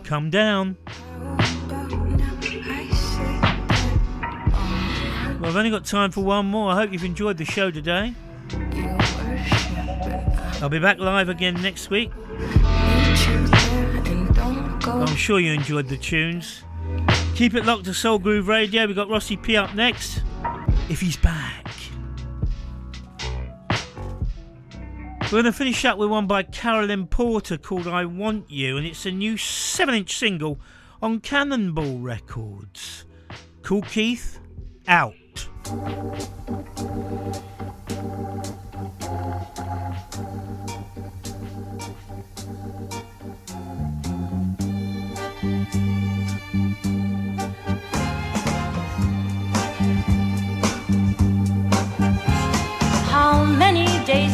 Come 0.05 0.31
down. 0.31 0.77
Well, 5.39 5.51
I've 5.51 5.56
only 5.56 5.70
got 5.70 5.85
time 5.85 6.10
for 6.10 6.24
one 6.24 6.47
more. 6.47 6.72
I 6.72 6.77
hope 6.77 6.93
you've 6.93 7.05
enjoyed 7.05 7.36
the 7.36 7.44
show 7.44 7.70
today. 7.70 8.14
I'll 10.62 10.68
be 10.68 10.78
back 10.78 10.98
live 10.98 11.28
again 11.28 11.55
next 11.62 11.90
week. 11.90 12.10
I'm 14.85 15.16
sure 15.16 15.39
you 15.39 15.52
enjoyed 15.52 15.89
the 15.89 15.97
tunes. 15.97 16.62
Keep 17.35 17.55
it 17.55 17.64
locked 17.64 17.85
to 17.85 17.94
Soul 17.94 18.18
Groove 18.18 18.48
Radio. 18.48 18.86
We've 18.86 18.97
got 18.97 19.09
Rossi 19.09 19.36
P 19.36 19.56
up 19.56 19.74
next. 19.74 20.22
If 20.89 21.01
he's 21.01 21.16
back. 21.16 21.60
We're 25.31 25.43
going 25.43 25.52
to 25.52 25.57
finish 25.57 25.85
up 25.85 25.97
with 25.97 26.11
one 26.11 26.27
by 26.27 26.43
Carolynn 26.43 27.09
Porter 27.09 27.57
called 27.57 27.86
I 27.86 28.05
Want 28.05 28.51
You, 28.51 28.77
and 28.77 28.85
it's 28.85 29.07
a 29.07 29.12
new 29.12 29.36
7 29.36 29.94
inch 29.94 30.19
single 30.19 30.59
on 31.01 31.20
Cannonball 31.20 32.01
Records. 32.01 33.05
Kool 33.62 33.82
Keith, 33.82 34.40
out. 34.89 35.15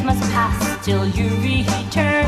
Must 0.06 0.22
pass 0.30 0.84
till 0.84 1.04
you 1.08 1.28
return? 1.42 2.26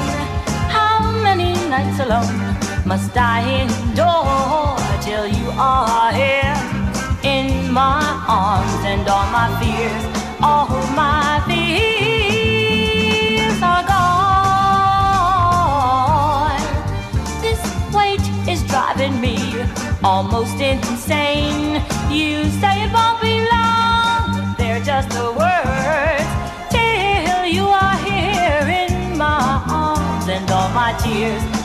How 0.68 0.98
many 1.22 1.52
nights 1.70 2.00
alone 2.00 2.56
Must 2.84 3.16
I 3.16 3.40
endure 3.62 4.76
till 5.00 5.26
you 5.28 5.50
are 5.56 6.12
here 6.12 6.58
in 7.22 7.72
my 7.72 8.02
arms 8.26 8.84
and 8.84 9.06
all 9.08 9.26
my 9.30 9.48
fears, 9.60 10.04
all 10.42 10.68
my 10.96 11.40
fears 11.46 12.82
are 13.62 13.84
gone. 13.94 14.18
This 17.44 17.60
weight 17.94 18.26
is 18.52 18.62
driving 18.64 19.20
me 19.20 19.36
almost 20.02 20.58
insane. 20.60 21.82
You 22.10 22.44
say 22.60 22.82
it 22.84 22.92
won't 22.92 23.20
be 23.20 23.46
long, 23.54 24.54
they're 24.58 24.82
just 24.82 25.10
the 25.10 25.37
tears, 31.02 31.57